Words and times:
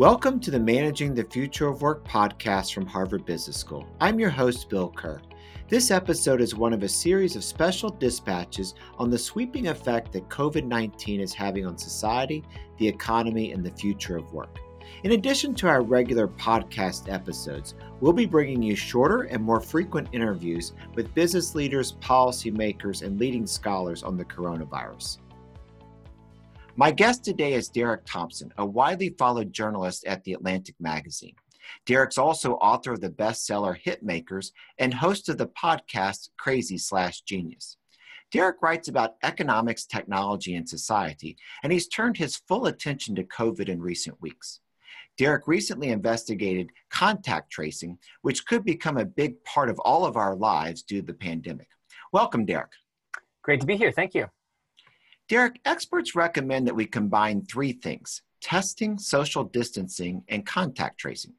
Welcome 0.00 0.40
to 0.40 0.50
the 0.50 0.58
Managing 0.58 1.12
the 1.12 1.24
Future 1.24 1.68
of 1.68 1.82
Work 1.82 2.08
podcast 2.08 2.72
from 2.72 2.86
Harvard 2.86 3.26
Business 3.26 3.58
School. 3.58 3.86
I'm 4.00 4.18
your 4.18 4.30
host, 4.30 4.70
Bill 4.70 4.88
Kerr. 4.88 5.20
This 5.68 5.90
episode 5.90 6.40
is 6.40 6.54
one 6.54 6.72
of 6.72 6.82
a 6.82 6.88
series 6.88 7.36
of 7.36 7.44
special 7.44 7.90
dispatches 7.90 8.72
on 8.96 9.10
the 9.10 9.18
sweeping 9.18 9.68
effect 9.68 10.10
that 10.12 10.30
COVID 10.30 10.64
19 10.64 11.20
is 11.20 11.34
having 11.34 11.66
on 11.66 11.76
society, 11.76 12.42
the 12.78 12.88
economy, 12.88 13.52
and 13.52 13.62
the 13.62 13.72
future 13.72 14.16
of 14.16 14.32
work. 14.32 14.58
In 15.04 15.12
addition 15.12 15.54
to 15.56 15.68
our 15.68 15.82
regular 15.82 16.28
podcast 16.28 17.12
episodes, 17.12 17.74
we'll 18.00 18.14
be 18.14 18.24
bringing 18.24 18.62
you 18.62 18.76
shorter 18.76 19.24
and 19.24 19.42
more 19.42 19.60
frequent 19.60 20.08
interviews 20.12 20.72
with 20.94 21.12
business 21.12 21.54
leaders, 21.54 21.96
policymakers, 22.00 23.02
and 23.02 23.20
leading 23.20 23.46
scholars 23.46 24.02
on 24.02 24.16
the 24.16 24.24
coronavirus. 24.24 25.18
My 26.76 26.92
guest 26.92 27.24
today 27.24 27.54
is 27.54 27.68
Derek 27.68 28.02
Thompson, 28.04 28.52
a 28.56 28.64
widely 28.64 29.08
followed 29.18 29.52
journalist 29.52 30.06
at 30.06 30.22
The 30.22 30.34
Atlantic 30.34 30.76
Magazine. 30.78 31.34
Derek's 31.84 32.16
also 32.16 32.54
author 32.54 32.92
of 32.92 33.00
the 33.00 33.10
bestseller 33.10 33.76
Hitmakers 33.80 34.52
and 34.78 34.94
host 34.94 35.28
of 35.28 35.36
the 35.36 35.48
podcast 35.48 36.30
Crazy 36.38 36.78
Slash 36.78 37.22
Genius. 37.22 37.76
Derek 38.30 38.62
writes 38.62 38.86
about 38.86 39.16
economics, 39.24 39.84
technology, 39.84 40.54
and 40.54 40.68
society, 40.68 41.36
and 41.64 41.72
he's 41.72 41.88
turned 41.88 42.16
his 42.16 42.36
full 42.36 42.66
attention 42.66 43.16
to 43.16 43.24
COVID 43.24 43.68
in 43.68 43.82
recent 43.82 44.20
weeks. 44.22 44.60
Derek 45.18 45.48
recently 45.48 45.88
investigated 45.88 46.70
contact 46.88 47.50
tracing, 47.50 47.98
which 48.22 48.46
could 48.46 48.64
become 48.64 48.96
a 48.96 49.04
big 49.04 49.42
part 49.44 49.70
of 49.70 49.78
all 49.80 50.06
of 50.06 50.16
our 50.16 50.36
lives 50.36 50.82
due 50.82 51.00
to 51.00 51.06
the 51.06 51.14
pandemic. 51.14 51.68
Welcome, 52.12 52.46
Derek. 52.46 52.70
Great 53.42 53.60
to 53.60 53.66
be 53.66 53.76
here. 53.76 53.90
Thank 53.90 54.14
you. 54.14 54.28
Derek, 55.30 55.60
experts 55.64 56.16
recommend 56.16 56.66
that 56.66 56.74
we 56.74 56.86
combine 56.86 57.44
three 57.44 57.72
things 57.72 58.22
testing, 58.42 58.98
social 58.98 59.44
distancing, 59.44 60.24
and 60.28 60.44
contact 60.44 60.98
tracing. 60.98 61.34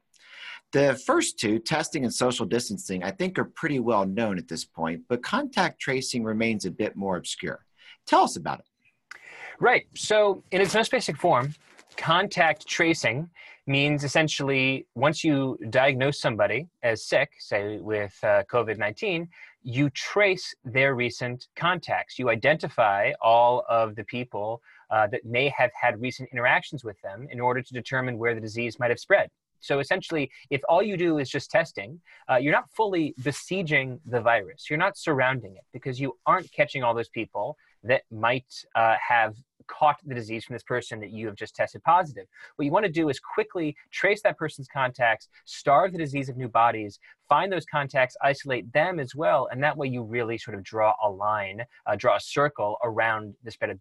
The 0.72 0.94
first 1.04 1.38
two, 1.38 1.58
testing 1.58 2.04
and 2.04 2.14
social 2.14 2.46
distancing, 2.46 3.04
I 3.04 3.10
think 3.10 3.38
are 3.38 3.44
pretty 3.44 3.80
well 3.80 4.06
known 4.06 4.38
at 4.38 4.48
this 4.48 4.64
point, 4.64 5.02
but 5.10 5.22
contact 5.22 5.78
tracing 5.78 6.24
remains 6.24 6.64
a 6.64 6.70
bit 6.70 6.96
more 6.96 7.18
obscure. 7.18 7.66
Tell 8.06 8.22
us 8.22 8.36
about 8.36 8.60
it. 8.60 9.18
Right. 9.60 9.84
So, 9.94 10.42
in 10.52 10.62
its 10.62 10.74
most 10.74 10.90
basic 10.90 11.18
form, 11.18 11.54
contact 11.98 12.66
tracing 12.66 13.28
means 13.66 14.04
essentially 14.04 14.86
once 14.94 15.22
you 15.22 15.58
diagnose 15.68 16.18
somebody 16.18 16.66
as 16.82 17.06
sick, 17.06 17.30
say 17.38 17.76
with 17.76 18.16
uh, 18.22 18.44
COVID 18.50 18.78
19, 18.78 19.28
you 19.62 19.90
trace 19.90 20.54
their 20.64 20.94
recent 20.94 21.48
contacts. 21.56 22.18
You 22.18 22.30
identify 22.30 23.12
all 23.20 23.64
of 23.68 23.94
the 23.94 24.04
people 24.04 24.60
uh, 24.90 25.06
that 25.08 25.24
may 25.24 25.48
have 25.48 25.70
had 25.80 26.00
recent 26.00 26.28
interactions 26.32 26.84
with 26.84 27.00
them 27.02 27.26
in 27.30 27.40
order 27.40 27.62
to 27.62 27.72
determine 27.72 28.18
where 28.18 28.34
the 28.34 28.40
disease 28.40 28.78
might 28.78 28.90
have 28.90 29.00
spread. 29.00 29.30
So 29.60 29.78
essentially, 29.78 30.30
if 30.50 30.60
all 30.68 30.82
you 30.82 30.96
do 30.96 31.18
is 31.18 31.30
just 31.30 31.50
testing, 31.50 32.00
uh, 32.28 32.36
you're 32.36 32.52
not 32.52 32.68
fully 32.70 33.14
besieging 33.22 34.00
the 34.04 34.20
virus. 34.20 34.68
You're 34.68 34.78
not 34.78 34.98
surrounding 34.98 35.54
it 35.54 35.62
because 35.72 36.00
you 36.00 36.18
aren't 36.26 36.50
catching 36.52 36.82
all 36.82 36.94
those 36.94 37.08
people 37.08 37.56
that 37.84 38.02
might 38.10 38.52
uh, 38.74 38.96
have 39.08 39.36
caught 39.66 39.96
the 40.04 40.14
disease 40.14 40.44
from 40.44 40.54
this 40.54 40.62
person 40.62 41.00
that 41.00 41.10
you 41.10 41.26
have 41.26 41.36
just 41.36 41.54
tested 41.54 41.82
positive. 41.82 42.26
What 42.56 42.64
you 42.64 42.72
want 42.72 42.86
to 42.86 42.92
do 42.92 43.08
is 43.08 43.20
quickly 43.20 43.76
trace 43.90 44.22
that 44.22 44.38
person's 44.38 44.68
contacts, 44.68 45.28
starve 45.44 45.92
the 45.92 45.98
disease 45.98 46.28
of 46.28 46.36
new 46.36 46.48
bodies, 46.48 46.98
find 47.28 47.52
those 47.52 47.64
contacts, 47.64 48.16
isolate 48.22 48.70
them 48.72 49.00
as 49.00 49.14
well, 49.14 49.48
and 49.50 49.62
that 49.62 49.76
way 49.76 49.88
you 49.88 50.02
really 50.02 50.38
sort 50.38 50.56
of 50.56 50.62
draw 50.62 50.94
a 51.02 51.08
line, 51.08 51.64
uh, 51.86 51.96
draw 51.96 52.16
a 52.16 52.20
circle 52.20 52.76
around 52.82 53.34
the 53.44 53.50
spread 53.50 53.70
of, 53.70 53.80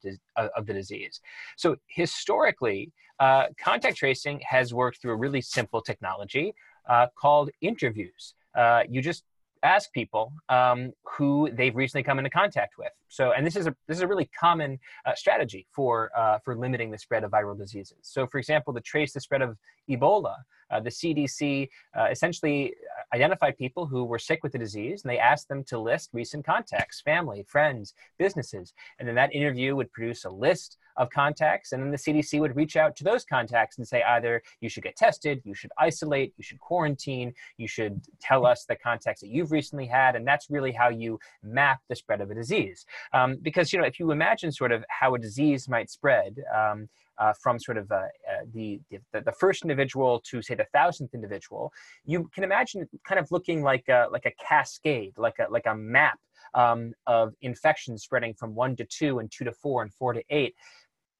of 0.55 0.65
the 0.65 0.73
disease. 0.73 1.21
So 1.57 1.75
historically, 1.87 2.91
uh, 3.19 3.47
contact 3.57 3.97
tracing 3.97 4.41
has 4.47 4.73
worked 4.73 5.01
through 5.01 5.11
a 5.11 5.15
really 5.17 5.41
simple 5.41 5.81
technology 5.81 6.55
uh, 6.89 7.07
called 7.15 7.49
interviews. 7.61 8.33
Uh, 8.55 8.83
you 8.89 9.01
just 9.01 9.23
ask 9.63 9.91
people 9.93 10.33
um, 10.49 10.91
who 11.03 11.49
they've 11.53 11.75
recently 11.75 12.03
come 12.03 12.17
into 12.17 12.29
contact 12.29 12.77
with. 12.77 12.91
So, 13.07 13.31
and 13.31 13.45
this 13.45 13.55
is 13.55 13.67
a 13.67 13.75
this 13.87 13.97
is 13.97 14.03
a 14.03 14.07
really 14.07 14.29
common 14.39 14.79
uh, 15.05 15.13
strategy 15.15 15.67
for 15.71 16.11
uh, 16.17 16.39
for 16.39 16.55
limiting 16.55 16.91
the 16.91 16.97
spread 16.97 17.23
of 17.23 17.31
viral 17.31 17.57
diseases. 17.57 17.97
So, 18.01 18.25
for 18.25 18.37
example, 18.37 18.73
to 18.73 18.81
trace 18.81 19.13
the 19.13 19.21
spread 19.21 19.41
of 19.41 19.57
Ebola, 19.89 20.35
uh, 20.71 20.79
the 20.79 20.89
CDC 20.89 21.69
uh, 21.97 22.07
essentially 22.09 22.73
identified 23.13 23.57
people 23.57 23.85
who 23.85 24.03
were 24.03 24.19
sick 24.19 24.41
with 24.43 24.51
the 24.51 24.57
disease, 24.57 25.03
and 25.03 25.11
they 25.11 25.19
asked 25.19 25.47
them 25.47 25.63
to 25.65 25.79
list 25.79 26.09
recent 26.13 26.45
contacts, 26.45 27.01
family, 27.01 27.43
friends, 27.47 27.93
businesses, 28.17 28.73
and 28.99 29.07
then 29.07 29.15
that 29.15 29.33
interview 29.33 29.75
would 29.75 29.91
produce 29.91 30.25
a 30.25 30.29
list 30.29 30.77
of 30.97 31.09
contacts, 31.09 31.71
and 31.71 31.81
then 31.81 31.91
the 31.91 31.97
CDC 31.97 32.39
would 32.39 32.55
reach 32.55 32.75
out 32.75 32.95
to 32.97 33.03
those 33.03 33.23
contacts 33.23 33.77
and 33.77 33.87
say 33.87 34.03
either 34.03 34.41
you 34.59 34.69
should 34.69 34.83
get 34.83 34.95
tested, 34.95 35.41
you 35.45 35.53
should 35.53 35.71
isolate, 35.77 36.33
you 36.37 36.43
should 36.43 36.59
quarantine, 36.59 37.33
you 37.57 37.67
should 37.67 38.01
tell 38.19 38.45
us 38.45 38.65
the 38.65 38.75
contacts 38.75 39.21
that 39.21 39.29
you've 39.29 39.51
recently 39.51 39.85
had, 39.85 40.15
and 40.15 40.27
that's 40.27 40.49
really 40.49 40.71
how 40.71 40.89
you 40.89 41.19
map 41.43 41.79
the 41.89 41.95
spread 41.95 42.21
of 42.21 42.31
a 42.31 42.35
disease. 42.35 42.85
Um, 43.13 43.37
because 43.41 43.71
you 43.71 43.79
know, 43.79 43.85
if 43.85 43.99
you 43.99 44.11
imagine 44.11 44.51
sort 44.51 44.71
of 44.71 44.83
how 44.89 45.15
a 45.15 45.19
disease 45.19 45.67
might 45.69 45.89
spread. 45.89 46.43
Um, 46.55 46.89
uh, 47.21 47.33
from 47.41 47.59
sort 47.59 47.77
of 47.77 47.89
uh, 47.91 47.95
uh, 47.95 48.07
the, 48.53 48.79
the, 48.89 49.21
the 49.21 49.31
first 49.31 49.61
individual 49.61 50.21
to 50.29 50.41
say 50.41 50.55
the 50.55 50.65
thousandth 50.73 51.13
individual, 51.13 51.71
you 52.03 52.27
can 52.33 52.43
imagine 52.43 52.89
kind 53.07 53.19
of 53.19 53.27
looking 53.31 53.61
like 53.61 53.87
a, 53.87 54.07
like 54.11 54.25
a 54.25 54.31
cascade, 54.43 55.13
like 55.17 55.35
a 55.39 55.49
like 55.51 55.67
a 55.67 55.75
map 55.75 56.19
um, 56.55 56.91
of 57.05 57.33
infections 57.41 58.03
spreading 58.03 58.33
from 58.33 58.55
one 58.55 58.75
to 58.75 58.85
two 58.85 59.19
and 59.19 59.31
two 59.31 59.45
to 59.45 59.51
four 59.51 59.83
and 59.83 59.93
four 59.93 60.13
to 60.13 60.23
eight. 60.31 60.55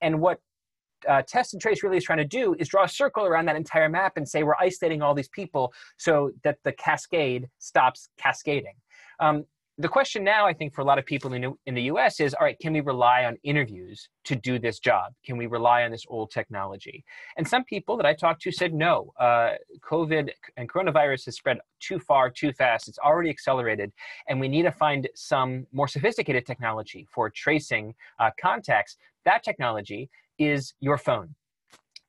And 0.02 0.20
what 0.20 0.40
uh, 1.08 1.22
test 1.28 1.54
and 1.54 1.62
trace 1.62 1.84
really 1.84 1.98
is 1.98 2.04
trying 2.04 2.18
to 2.18 2.26
do 2.26 2.56
is 2.58 2.68
draw 2.68 2.84
a 2.84 2.90
circle 2.90 3.26
around 3.26 3.46
that 3.46 3.56
entire 3.56 3.90
map 3.90 4.14
and 4.18 4.28
say 4.28 4.42
we're 4.44 4.56
isolating 4.60 5.02
all 5.04 5.14
these 5.14 5.30
people 5.30 5.72
so 5.98 6.32
that 6.44 6.58
the 6.64 6.72
cascade 6.72 7.48
stops 7.60 8.10
cascading. 8.18 8.76
Um, 9.20 9.46
the 9.82 9.88
question 9.88 10.24
now, 10.24 10.46
I 10.46 10.54
think, 10.54 10.74
for 10.74 10.82
a 10.82 10.86
lot 10.86 11.00
of 11.00 11.06
people 11.06 11.34
in, 11.34 11.54
in 11.66 11.74
the 11.74 11.84
US 11.84 12.20
is 12.20 12.34
all 12.34 12.46
right, 12.46 12.58
can 12.60 12.74
we 12.74 12.82
rely 12.82 13.26
on 13.26 13.38
interviews 13.44 14.08
to 14.26 14.36
do 14.36 14.60
this 14.60 14.80
job? 14.80 15.14
Can 15.26 15.38
we 15.38 15.48
rely 15.48 15.84
on 15.84 15.92
this 15.92 16.06
old 16.08 16.32
technology? 16.32 17.04
And 17.38 17.48
some 17.48 17.64
people 17.64 17.98
that 17.98 18.06
I 18.06 18.14
talked 18.14 18.42
to 18.44 18.52
said 18.52 18.74
no. 18.74 19.12
Uh, 19.20 19.54
COVID 19.82 20.30
and 20.58 20.70
coronavirus 20.70 21.26
has 21.26 21.36
spread 21.36 21.60
too 21.80 22.00
far, 22.00 22.30
too 22.30 22.54
fast. 22.54 22.88
It's 22.88 23.00
already 23.00 23.30
accelerated. 23.30 23.92
And 24.28 24.40
we 24.40 24.48
need 24.48 24.64
to 24.64 24.72
find 24.72 25.10
some 25.16 25.66
more 25.72 25.88
sophisticated 25.88 26.46
technology 26.46 27.08
for 27.12 27.30
tracing 27.30 27.96
uh, 28.20 28.30
contacts. 28.40 28.98
That 29.26 29.44
technology 29.44 30.10
is 30.38 30.74
your 30.80 30.98
phone. 30.98 31.36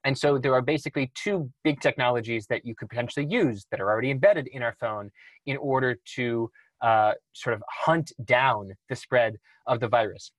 And 0.04 0.18
so 0.18 0.36
there 0.36 0.54
are 0.54 0.62
basically 0.62 1.12
two 1.14 1.50
big 1.62 1.80
technologies 1.80 2.46
that 2.48 2.66
you 2.66 2.74
could 2.74 2.88
potentially 2.88 3.26
use 3.26 3.66
that 3.70 3.80
are 3.80 3.88
already 3.88 4.10
embedded 4.10 4.48
in 4.48 4.62
our 4.62 4.74
phone 4.80 5.10
in 5.46 5.56
order 5.58 5.96
to 6.16 6.50
uh, 6.82 7.12
sort 7.32 7.54
of 7.54 7.62
hunt 7.68 8.12
down 8.24 8.72
the 8.88 8.96
spread 8.96 9.38
of 9.66 9.80
the 9.80 9.88
virus. 9.88 10.32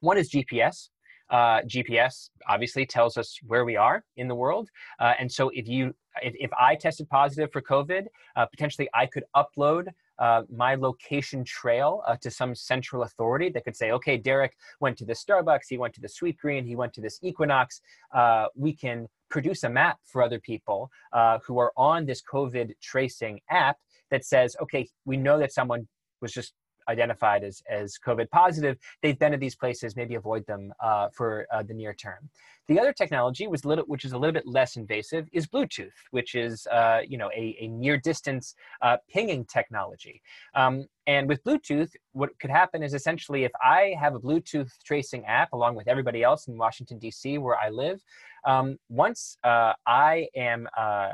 One 0.00 0.18
is 0.18 0.30
GPS. 0.30 0.88
Uh, 1.30 1.62
GPS 1.62 2.28
obviously 2.48 2.84
tells 2.86 3.16
us 3.16 3.38
where 3.46 3.64
we 3.64 3.76
are 3.76 4.04
in 4.16 4.28
the 4.28 4.34
world, 4.34 4.68
uh, 5.00 5.14
and 5.18 5.30
so 5.30 5.50
if 5.54 5.66
you 5.66 5.94
if, 6.22 6.34
if 6.38 6.50
I 6.58 6.74
tested 6.76 7.08
positive 7.08 7.50
for 7.52 7.62
COVID, 7.62 8.06
uh, 8.36 8.46
potentially 8.46 8.88
I 8.94 9.06
could 9.06 9.24
upload 9.34 9.88
uh, 10.18 10.42
my 10.54 10.74
location 10.74 11.44
trail 11.44 12.02
uh, 12.06 12.16
to 12.20 12.30
some 12.30 12.54
central 12.54 13.02
authority 13.02 13.48
that 13.50 13.64
could 13.64 13.76
say, 13.76 13.90
okay, 13.92 14.16
Derek 14.16 14.56
went 14.80 14.96
to 14.98 15.04
this 15.04 15.24
Starbucks, 15.24 15.62
he 15.68 15.78
went 15.78 15.94
to 15.94 16.00
the 16.00 16.08
Sweetgreen, 16.08 16.66
he 16.66 16.76
went 16.76 16.92
to 16.94 17.00
this 17.00 17.18
Equinox. 17.22 17.80
Uh, 18.12 18.46
we 18.54 18.72
can 18.72 19.08
produce 19.28 19.64
a 19.64 19.68
map 19.68 19.98
for 20.04 20.22
other 20.22 20.38
people 20.38 20.90
uh, 21.12 21.38
who 21.44 21.58
are 21.58 21.72
on 21.76 22.06
this 22.06 22.22
COVID 22.22 22.72
tracing 22.80 23.40
app 23.50 23.78
that 24.10 24.24
says, 24.24 24.56
okay, 24.62 24.88
we 25.04 25.16
know 25.16 25.38
that 25.38 25.52
someone 25.52 25.88
was 26.20 26.32
just 26.32 26.52
identified 26.88 27.44
as, 27.44 27.62
as 27.68 27.96
COVID 28.04 28.30
positive, 28.30 28.78
they've 29.02 29.18
been 29.18 29.32
to 29.32 29.38
these 29.38 29.56
places, 29.56 29.96
maybe 29.96 30.14
avoid 30.14 30.46
them 30.46 30.72
uh, 30.82 31.08
for 31.14 31.46
uh, 31.52 31.62
the 31.62 31.74
near 31.74 31.94
term. 31.94 32.28
The 32.66 32.80
other 32.80 32.94
technology, 32.94 33.46
was 33.46 33.66
little, 33.66 33.84
which 33.84 34.06
is 34.06 34.12
a 34.12 34.18
little 34.18 34.32
bit 34.32 34.46
less 34.46 34.76
invasive, 34.76 35.28
is 35.32 35.46
Bluetooth, 35.46 35.92
which 36.12 36.34
is 36.34 36.66
uh, 36.68 37.00
you 37.06 37.18
know 37.18 37.30
a, 37.36 37.56
a 37.60 37.68
near 37.68 37.98
distance 37.98 38.54
uh, 38.80 38.96
pinging 39.12 39.44
technology. 39.44 40.22
Um, 40.54 40.86
and 41.06 41.28
with 41.28 41.44
Bluetooth, 41.44 41.90
what 42.12 42.30
could 42.40 42.50
happen 42.50 42.82
is 42.82 42.94
essentially 42.94 43.44
if 43.44 43.52
I 43.62 43.94
have 44.00 44.14
a 44.14 44.20
Bluetooth 44.20 44.70
tracing 44.82 45.26
app 45.26 45.52
along 45.52 45.74
with 45.74 45.88
everybody 45.88 46.22
else 46.22 46.48
in 46.48 46.56
Washington 46.56 46.98
D.C. 46.98 47.36
where 47.36 47.58
I 47.58 47.68
live, 47.68 48.00
um, 48.46 48.78
once 48.88 49.36
uh, 49.44 49.74
I 49.86 50.28
am, 50.34 50.66
uh, 50.76 51.12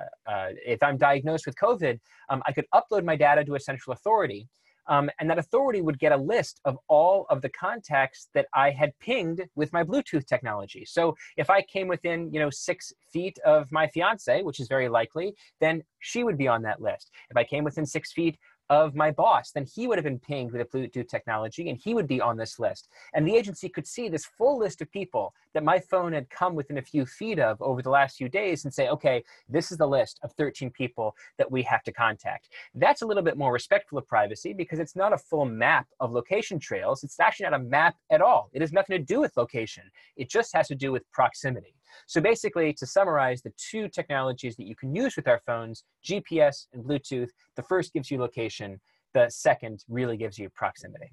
if 0.64 0.80
I'm 0.84 0.98
diagnosed 0.98 1.46
with 1.46 1.56
COVID, 1.56 1.98
um, 2.28 2.42
I 2.46 2.52
could 2.52 2.66
upload 2.72 3.04
my 3.04 3.16
data 3.16 3.44
to 3.44 3.56
a 3.56 3.60
central 3.60 3.92
authority 3.92 4.46
um, 4.86 5.10
and 5.18 5.28
that 5.30 5.38
authority 5.38 5.80
would 5.80 5.98
get 5.98 6.12
a 6.12 6.16
list 6.16 6.60
of 6.64 6.78
all 6.88 7.26
of 7.30 7.42
the 7.42 7.48
contacts 7.48 8.28
that 8.34 8.46
I 8.54 8.70
had 8.70 8.92
pinged 8.98 9.42
with 9.54 9.72
my 9.72 9.84
Bluetooth 9.84 10.26
technology. 10.26 10.84
So 10.84 11.16
if 11.36 11.50
I 11.50 11.62
came 11.62 11.88
within, 11.88 12.32
you 12.32 12.40
know, 12.40 12.50
six 12.50 12.92
feet 13.12 13.38
of 13.44 13.70
my 13.70 13.86
fiance, 13.88 14.42
which 14.42 14.60
is 14.60 14.68
very 14.68 14.88
likely, 14.88 15.34
then 15.60 15.82
she 16.00 16.24
would 16.24 16.38
be 16.38 16.48
on 16.48 16.62
that 16.62 16.80
list. 16.80 17.10
If 17.30 17.36
I 17.36 17.44
came 17.44 17.64
within 17.64 17.86
six 17.86 18.12
feet 18.12 18.38
of 18.70 18.94
my 18.94 19.10
boss, 19.10 19.50
then 19.50 19.66
he 19.66 19.88
would 19.88 19.98
have 19.98 20.04
been 20.04 20.18
pinged 20.18 20.52
with 20.52 20.62
a 20.62 20.64
Bluetooth 20.64 21.08
technology 21.08 21.68
and 21.68 21.78
he 21.82 21.92
would 21.92 22.06
be 22.06 22.20
on 22.20 22.36
this 22.36 22.60
list. 22.60 22.88
And 23.12 23.26
the 23.26 23.34
agency 23.34 23.68
could 23.68 23.86
see 23.86 24.08
this 24.08 24.24
full 24.24 24.58
list 24.58 24.80
of 24.80 24.90
people 24.92 25.34
that 25.54 25.64
my 25.64 25.80
phone 25.80 26.12
had 26.12 26.30
come 26.30 26.54
within 26.54 26.78
a 26.78 26.82
few 26.82 27.04
feet 27.04 27.40
of 27.40 27.60
over 27.60 27.82
the 27.82 27.90
last 27.90 28.16
few 28.16 28.28
days 28.28 28.64
and 28.64 28.72
say, 28.72 28.88
okay, 28.88 29.24
this 29.48 29.72
is 29.72 29.78
the 29.78 29.88
list 29.88 30.20
of 30.22 30.32
13 30.34 30.70
people 30.70 31.16
that 31.36 31.50
we 31.50 31.62
have 31.62 31.82
to 31.82 31.92
contact. 31.92 32.48
That's 32.74 33.02
a 33.02 33.06
little 33.06 33.24
bit 33.24 33.36
more 33.36 33.52
respectful 33.52 33.98
of 33.98 34.06
privacy 34.06 34.52
because 34.52 34.78
it's 34.78 34.94
not 34.94 35.12
a 35.12 35.18
full 35.18 35.46
map 35.46 35.88
of 35.98 36.12
location 36.12 36.60
trails. 36.60 37.02
It's 37.02 37.18
actually 37.18 37.50
not 37.50 37.60
a 37.60 37.64
map 37.64 37.96
at 38.10 38.22
all. 38.22 38.50
It 38.52 38.60
has 38.60 38.72
nothing 38.72 38.96
to 38.96 39.02
do 39.02 39.20
with 39.20 39.36
location. 39.36 39.84
It 40.16 40.30
just 40.30 40.54
has 40.54 40.68
to 40.68 40.76
do 40.76 40.92
with 40.92 41.10
proximity. 41.10 41.74
So 42.06 42.20
basically, 42.20 42.72
to 42.74 42.86
summarize 42.86 43.42
the 43.42 43.52
two 43.56 43.88
technologies 43.88 44.56
that 44.56 44.66
you 44.66 44.76
can 44.76 44.94
use 44.94 45.16
with 45.16 45.28
our 45.28 45.40
phones, 45.46 45.84
GPS 46.04 46.66
and 46.72 46.84
Bluetooth, 46.84 47.30
the 47.56 47.62
first 47.62 47.92
gives 47.92 48.10
you 48.10 48.18
location, 48.18 48.80
the 49.14 49.28
second 49.28 49.84
really 49.88 50.16
gives 50.16 50.38
you 50.38 50.48
proximity. 50.50 51.12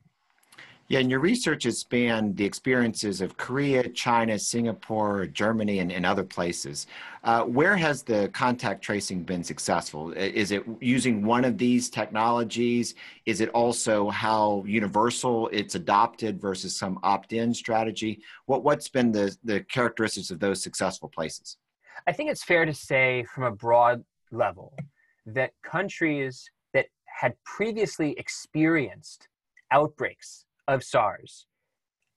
Yeah, 0.89 0.99
and 0.99 1.11
your 1.11 1.19
research 1.19 1.65
has 1.65 1.79
spanned 1.79 2.37
the 2.37 2.45
experiences 2.45 3.19
of 3.19 3.35
Korea, 3.35 3.89
China, 3.89 4.39
Singapore, 4.39 5.25
Germany, 5.25 5.79
and, 5.79 5.91
and 5.91 6.05
other 6.05 6.23
places. 6.23 6.87
Uh, 7.25 7.43
where 7.43 7.75
has 7.75 8.03
the 8.03 8.29
contact 8.29 8.81
tracing 8.83 9.23
been 9.23 9.43
successful? 9.43 10.13
Is 10.13 10.51
it 10.51 10.63
using 10.79 11.25
one 11.25 11.43
of 11.43 11.57
these 11.57 11.89
technologies? 11.89 12.95
Is 13.25 13.41
it 13.41 13.49
also 13.49 14.09
how 14.09 14.63
universal 14.65 15.49
it's 15.51 15.75
adopted 15.75 16.39
versus 16.39 16.77
some 16.77 16.99
opt-in 17.03 17.53
strategy? 17.53 18.21
What, 18.45 18.63
what's 18.63 18.87
been 18.87 19.11
the, 19.11 19.35
the 19.43 19.59
characteristics 19.65 20.31
of 20.31 20.39
those 20.39 20.63
successful 20.63 21.09
places? 21.09 21.57
I 22.07 22.13
think 22.13 22.31
it's 22.31 22.45
fair 22.45 22.63
to 22.65 22.73
say 22.73 23.25
from 23.35 23.43
a 23.43 23.51
broad 23.51 24.05
level 24.31 24.73
that 25.25 25.51
countries 25.65 26.49
that 26.73 26.85
had 27.07 27.35
previously 27.43 28.11
experienced 28.17 29.27
outbreaks 29.71 30.45
of 30.67 30.83
SARS 30.83 31.47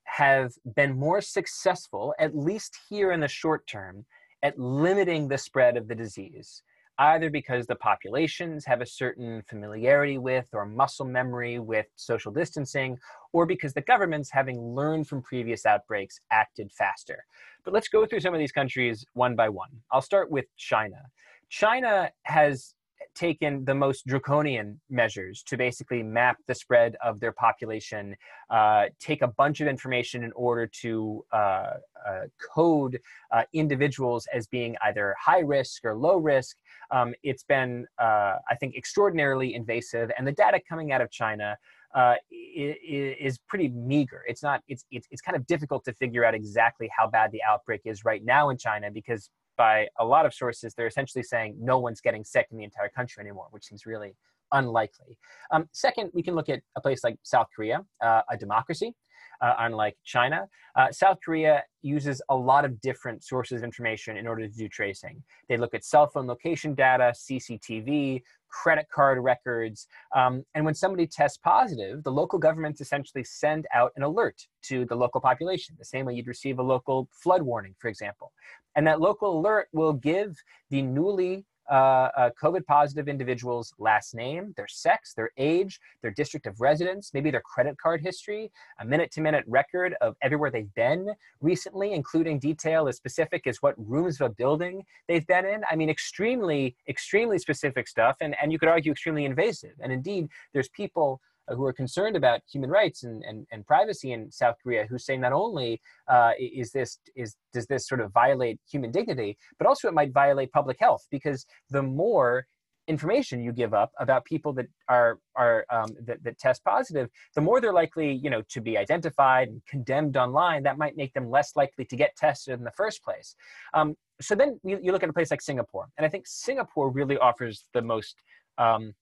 have 0.04 0.52
been 0.74 0.98
more 0.98 1.20
successful, 1.20 2.14
at 2.18 2.36
least 2.36 2.76
here 2.88 3.12
in 3.12 3.20
the 3.20 3.28
short 3.28 3.66
term, 3.66 4.04
at 4.42 4.58
limiting 4.58 5.28
the 5.28 5.38
spread 5.38 5.76
of 5.76 5.86
the 5.86 5.94
disease, 5.94 6.62
either 6.98 7.30
because 7.30 7.66
the 7.66 7.76
populations 7.76 8.64
have 8.64 8.80
a 8.80 8.86
certain 8.86 9.42
familiarity 9.48 10.18
with 10.18 10.48
or 10.52 10.66
muscle 10.66 11.06
memory 11.06 11.58
with 11.58 11.86
social 11.96 12.32
distancing, 12.32 12.98
or 13.32 13.46
because 13.46 13.72
the 13.72 13.80
governments, 13.82 14.30
having 14.30 14.60
learned 14.60 15.06
from 15.06 15.22
previous 15.22 15.64
outbreaks, 15.64 16.20
acted 16.32 16.72
faster. 16.72 17.24
But 17.64 17.72
let's 17.72 17.88
go 17.88 18.04
through 18.04 18.20
some 18.20 18.34
of 18.34 18.40
these 18.40 18.52
countries 18.52 19.04
one 19.12 19.36
by 19.36 19.48
one. 19.48 19.70
I'll 19.92 20.02
start 20.02 20.30
with 20.30 20.46
China. 20.56 21.00
China 21.48 22.10
has 22.24 22.74
taken 23.14 23.64
the 23.64 23.74
most 23.74 24.06
draconian 24.06 24.80
measures 24.88 25.42
to 25.46 25.56
basically 25.56 26.02
map 26.02 26.36
the 26.46 26.54
spread 26.54 26.96
of 27.02 27.20
their 27.20 27.32
population, 27.32 28.16
uh, 28.50 28.86
take 28.98 29.22
a 29.22 29.28
bunch 29.28 29.60
of 29.60 29.68
information 29.68 30.24
in 30.24 30.32
order 30.32 30.66
to 30.66 31.24
uh, 31.32 31.72
uh, 32.06 32.20
code 32.54 32.98
uh, 33.32 33.42
individuals 33.52 34.26
as 34.32 34.46
being 34.46 34.76
either 34.84 35.14
high 35.20 35.40
risk 35.40 35.84
or 35.84 35.96
low 35.96 36.16
risk. 36.16 36.56
Um, 36.90 37.14
it's 37.22 37.44
been, 37.44 37.86
uh, 37.98 38.36
I 38.48 38.54
think, 38.58 38.76
extraordinarily 38.76 39.54
invasive, 39.54 40.10
and 40.16 40.26
the 40.26 40.32
data 40.32 40.60
coming 40.68 40.92
out 40.92 41.00
of 41.00 41.10
China. 41.10 41.56
Uh, 41.92 42.14
is 42.30 43.40
pretty 43.48 43.68
meager. 43.70 44.22
It's 44.28 44.44
not. 44.44 44.62
It's, 44.68 44.84
it's 44.92 45.08
it's 45.10 45.20
kind 45.20 45.34
of 45.34 45.44
difficult 45.48 45.84
to 45.86 45.92
figure 45.94 46.24
out 46.24 46.36
exactly 46.36 46.88
how 46.96 47.08
bad 47.08 47.32
the 47.32 47.40
outbreak 47.42 47.80
is 47.84 48.04
right 48.04 48.24
now 48.24 48.50
in 48.50 48.58
China 48.58 48.92
because 48.92 49.28
by 49.60 49.86
a 49.98 50.04
lot 50.06 50.24
of 50.24 50.32
sources, 50.32 50.72
they're 50.72 50.86
essentially 50.86 51.22
saying 51.22 51.54
no 51.60 51.78
one's 51.78 52.00
getting 52.00 52.24
sick 52.24 52.46
in 52.50 52.56
the 52.56 52.64
entire 52.64 52.88
country 52.88 53.20
anymore, 53.20 53.46
which 53.50 53.64
seems 53.64 53.84
really 53.84 54.14
unlikely. 54.52 55.18
Um, 55.50 55.68
second, 55.72 56.10
we 56.12 56.22
can 56.22 56.34
look 56.34 56.48
at 56.48 56.60
a 56.76 56.80
place 56.80 57.04
like 57.04 57.18
South 57.22 57.46
Korea, 57.54 57.84
uh, 58.02 58.22
a 58.30 58.36
democracy, 58.36 58.94
uh, 59.40 59.54
unlike 59.60 59.96
China. 60.04 60.46
Uh, 60.76 60.90
South 60.92 61.18
Korea 61.24 61.64
uses 61.82 62.20
a 62.28 62.36
lot 62.36 62.64
of 62.64 62.80
different 62.80 63.24
sources 63.24 63.58
of 63.58 63.64
information 63.64 64.16
in 64.16 64.26
order 64.26 64.46
to 64.46 64.54
do 64.54 64.68
tracing. 64.68 65.22
They 65.48 65.56
look 65.56 65.74
at 65.74 65.84
cell 65.84 66.06
phone 66.06 66.26
location 66.26 66.74
data, 66.74 67.12
CCTV, 67.14 68.22
credit 68.50 68.86
card 68.92 69.18
records. 69.22 69.86
Um, 70.14 70.44
and 70.54 70.64
when 70.64 70.74
somebody 70.74 71.06
tests 71.06 71.38
positive, 71.38 72.02
the 72.02 72.12
local 72.12 72.38
governments 72.38 72.80
essentially 72.80 73.24
send 73.24 73.66
out 73.74 73.92
an 73.96 74.02
alert 74.02 74.46
to 74.62 74.84
the 74.86 74.94
local 74.94 75.20
population, 75.20 75.76
the 75.78 75.84
same 75.84 76.06
way 76.06 76.14
you'd 76.14 76.26
receive 76.26 76.58
a 76.58 76.62
local 76.62 77.08
flood 77.12 77.42
warning, 77.42 77.74
for 77.78 77.88
example. 77.88 78.32
And 78.76 78.86
that 78.86 79.00
local 79.00 79.38
alert 79.38 79.68
will 79.72 79.92
give 79.92 80.36
the 80.70 80.82
newly 80.82 81.44
uh, 81.70 82.08
uh, 82.16 82.30
COVID 82.42 82.66
positive 82.66 83.08
individuals' 83.08 83.72
last 83.78 84.14
name, 84.14 84.52
their 84.56 84.68
sex, 84.68 85.14
their 85.14 85.30
age, 85.38 85.80
their 86.02 86.10
district 86.10 86.46
of 86.46 86.60
residence, 86.60 87.12
maybe 87.14 87.30
their 87.30 87.42
credit 87.42 87.76
card 87.78 88.00
history, 88.02 88.50
a 88.80 88.84
minute 88.84 89.10
to 89.12 89.20
minute 89.20 89.44
record 89.46 89.94
of 90.00 90.16
everywhere 90.22 90.50
they've 90.50 90.74
been 90.74 91.08
recently, 91.40 91.92
including 91.92 92.38
detail 92.38 92.88
as 92.88 92.96
specific 92.96 93.46
as 93.46 93.58
what 93.58 93.74
rooms 93.78 94.20
of 94.20 94.30
a 94.30 94.34
building 94.34 94.82
they've 95.08 95.26
been 95.26 95.46
in. 95.46 95.62
I 95.70 95.76
mean, 95.76 95.90
extremely, 95.90 96.76
extremely 96.88 97.38
specific 97.38 97.88
stuff, 97.88 98.16
and, 98.20 98.34
and 98.42 98.52
you 98.52 98.58
could 98.58 98.68
argue 98.68 98.92
extremely 98.92 99.24
invasive. 99.24 99.74
And 99.80 99.92
indeed, 99.92 100.28
there's 100.52 100.68
people 100.70 101.20
who 101.54 101.64
are 101.64 101.72
concerned 101.72 102.16
about 102.16 102.40
human 102.50 102.70
rights 102.70 103.02
and, 103.02 103.22
and, 103.24 103.46
and 103.50 103.66
privacy 103.66 104.12
in 104.12 104.30
South 104.30 104.56
Korea, 104.62 104.86
who 104.86 104.98
say 104.98 105.16
not 105.16 105.32
only 105.32 105.80
uh, 106.08 106.32
is 106.38 106.72
this 106.72 106.98
is 107.16 107.36
does 107.52 107.66
this 107.66 107.86
sort 107.86 108.00
of 108.00 108.12
violate 108.12 108.58
human 108.70 108.90
dignity, 108.90 109.36
but 109.58 109.66
also 109.66 109.88
it 109.88 109.94
might 109.94 110.12
violate 110.12 110.52
public 110.52 110.78
health 110.80 111.06
because 111.10 111.46
the 111.70 111.82
more 111.82 112.46
information 112.90 113.40
you 113.40 113.52
give 113.52 113.72
up 113.72 113.92
about 114.00 114.24
people 114.24 114.52
that 114.52 114.66
are 114.88 115.18
are 115.36 115.64
um, 115.70 115.90
that, 116.04 116.22
that 116.24 116.38
test 116.38 116.62
positive, 116.64 117.08
the 117.34 117.40
more 117.40 117.60
they're 117.60 117.72
likely, 117.72 118.12
you 118.12 118.30
know, 118.30 118.42
to 118.48 118.60
be 118.60 118.76
identified 118.76 119.48
and 119.48 119.62
condemned 119.66 120.16
online. 120.16 120.62
That 120.64 120.76
might 120.76 120.96
make 120.96 121.12
them 121.14 121.30
less 121.30 121.54
likely 121.56 121.84
to 121.86 121.96
get 121.96 122.16
tested 122.16 122.58
in 122.58 122.64
the 122.64 122.72
first 122.72 123.02
place. 123.02 123.36
Um, 123.74 123.96
so 124.20 124.34
then 124.34 124.60
you, 124.64 124.78
you, 124.82 124.92
look 124.92 125.02
at 125.02 125.08
a 125.08 125.12
place 125.12 125.30
like 125.30 125.40
Singapore, 125.40 125.88
and 125.96 126.04
I 126.04 126.08
think 126.08 126.26
Singapore 126.26 126.90
really 126.90 127.16
offers 127.16 127.64
the 127.72 127.80
most 127.80 128.16
um, 128.58 128.92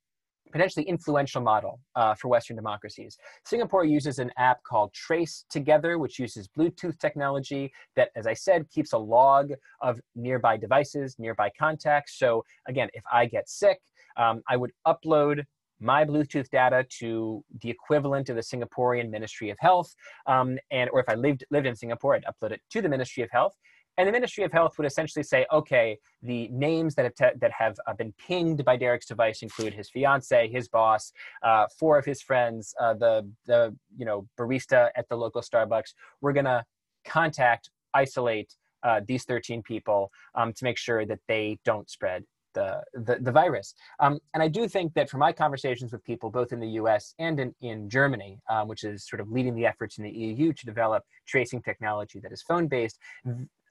potentially 0.52 0.84
influential 0.86 1.40
model 1.40 1.80
uh, 1.96 2.14
for 2.14 2.28
Western 2.28 2.56
democracies. 2.56 3.16
Singapore 3.44 3.84
uses 3.84 4.18
an 4.18 4.30
app 4.36 4.62
called 4.62 4.92
Trace 4.92 5.44
Together, 5.50 5.98
which 5.98 6.18
uses 6.18 6.48
Bluetooth 6.48 6.98
technology 6.98 7.72
that, 7.96 8.10
as 8.16 8.26
I 8.26 8.34
said, 8.34 8.68
keeps 8.70 8.92
a 8.92 8.98
log 8.98 9.52
of 9.80 10.00
nearby 10.14 10.56
devices, 10.56 11.16
nearby 11.18 11.50
contacts. 11.58 12.18
So 12.18 12.44
again, 12.66 12.88
if 12.92 13.02
I 13.12 13.26
get 13.26 13.48
sick, 13.48 13.78
um, 14.16 14.42
I 14.48 14.56
would 14.56 14.72
upload 14.86 15.44
my 15.80 16.04
Bluetooth 16.04 16.48
data 16.50 16.84
to 16.98 17.44
the 17.62 17.70
equivalent 17.70 18.28
of 18.28 18.36
the 18.36 18.42
Singaporean 18.42 19.10
Ministry 19.10 19.50
of 19.50 19.56
Health, 19.60 19.94
um, 20.26 20.58
and 20.70 20.90
or 20.92 21.00
if 21.00 21.08
I 21.08 21.14
lived 21.14 21.44
lived 21.50 21.66
in 21.66 21.76
Singapore, 21.76 22.16
I'd 22.16 22.24
upload 22.24 22.52
it 22.52 22.60
to 22.70 22.82
the 22.82 22.88
Ministry 22.88 23.22
of 23.22 23.30
Health. 23.30 23.54
And 23.98 24.06
the 24.06 24.12
Ministry 24.12 24.44
of 24.44 24.52
Health 24.52 24.78
would 24.78 24.86
essentially 24.86 25.24
say, 25.24 25.44
okay, 25.52 25.98
the 26.22 26.48
names 26.52 26.94
that 26.94 27.04
have, 27.04 27.14
te- 27.16 27.38
that 27.40 27.50
have 27.50 27.76
uh, 27.88 27.94
been 27.94 28.14
pinged 28.16 28.64
by 28.64 28.76
Derek's 28.76 29.06
device 29.06 29.42
include 29.42 29.74
his 29.74 29.90
fiance, 29.90 30.48
his 30.48 30.68
boss, 30.68 31.12
uh, 31.42 31.66
four 31.78 31.98
of 31.98 32.04
his 32.04 32.22
friends, 32.22 32.74
uh, 32.80 32.94
the, 32.94 33.28
the 33.46 33.74
you 33.96 34.06
know, 34.06 34.26
barista 34.38 34.90
at 34.94 35.08
the 35.08 35.16
local 35.16 35.42
Starbucks. 35.42 35.94
We're 36.20 36.32
going 36.32 36.44
to 36.44 36.64
contact, 37.04 37.70
isolate 37.92 38.54
uh, 38.84 39.00
these 39.04 39.24
13 39.24 39.62
people 39.64 40.12
um, 40.36 40.52
to 40.52 40.64
make 40.64 40.78
sure 40.78 41.04
that 41.04 41.18
they 41.26 41.58
don't 41.64 41.90
spread 41.90 42.22
the, 42.54 42.82
the, 42.94 43.18
the 43.20 43.32
virus. 43.32 43.74
Um, 43.98 44.18
and 44.34 44.42
I 44.42 44.48
do 44.48 44.68
think 44.68 44.94
that 44.94 45.10
from 45.10 45.20
my 45.20 45.32
conversations 45.32 45.92
with 45.92 46.04
people, 46.04 46.30
both 46.30 46.52
in 46.52 46.60
the 46.60 46.68
US 46.82 47.14
and 47.18 47.38
in, 47.40 47.54
in 47.60 47.90
Germany, 47.90 48.38
um, 48.48 48.68
which 48.68 48.84
is 48.84 49.06
sort 49.06 49.20
of 49.20 49.30
leading 49.30 49.54
the 49.54 49.66
efforts 49.66 49.98
in 49.98 50.04
the 50.04 50.10
EU 50.10 50.52
to 50.52 50.66
develop 50.66 51.02
tracing 51.26 51.62
technology 51.62 52.20
that 52.20 52.32
is 52.32 52.42
phone 52.42 52.68
based, 52.68 52.98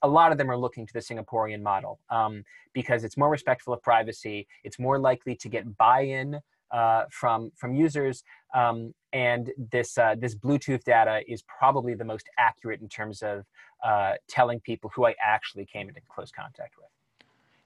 a 0.01 0.07
lot 0.07 0.31
of 0.31 0.37
them 0.37 0.49
are 0.49 0.57
looking 0.57 0.85
to 0.85 0.93
the 0.93 0.99
Singaporean 0.99 1.61
model 1.61 1.99
um, 2.09 2.43
because 2.73 3.03
it's 3.03 3.17
more 3.17 3.29
respectful 3.29 3.73
of 3.73 3.81
privacy. 3.81 4.47
It's 4.63 4.79
more 4.79 4.99
likely 4.99 5.35
to 5.35 5.49
get 5.49 5.77
buy-in 5.77 6.39
uh, 6.71 7.05
from 7.09 7.51
from 7.55 7.73
users, 7.73 8.23
um, 8.53 8.93
and 9.13 9.51
this 9.71 9.97
uh, 9.97 10.15
this 10.19 10.35
Bluetooth 10.35 10.83
data 10.83 11.21
is 11.27 11.41
probably 11.43 11.93
the 11.93 12.03
most 12.03 12.29
accurate 12.37 12.81
in 12.81 12.89
terms 12.89 13.21
of 13.21 13.45
uh, 13.83 14.13
telling 14.27 14.59
people 14.59 14.91
who 14.93 15.05
I 15.05 15.15
actually 15.25 15.65
came 15.65 15.87
into 15.87 16.01
close 16.09 16.31
contact 16.31 16.75
with. 16.77 16.89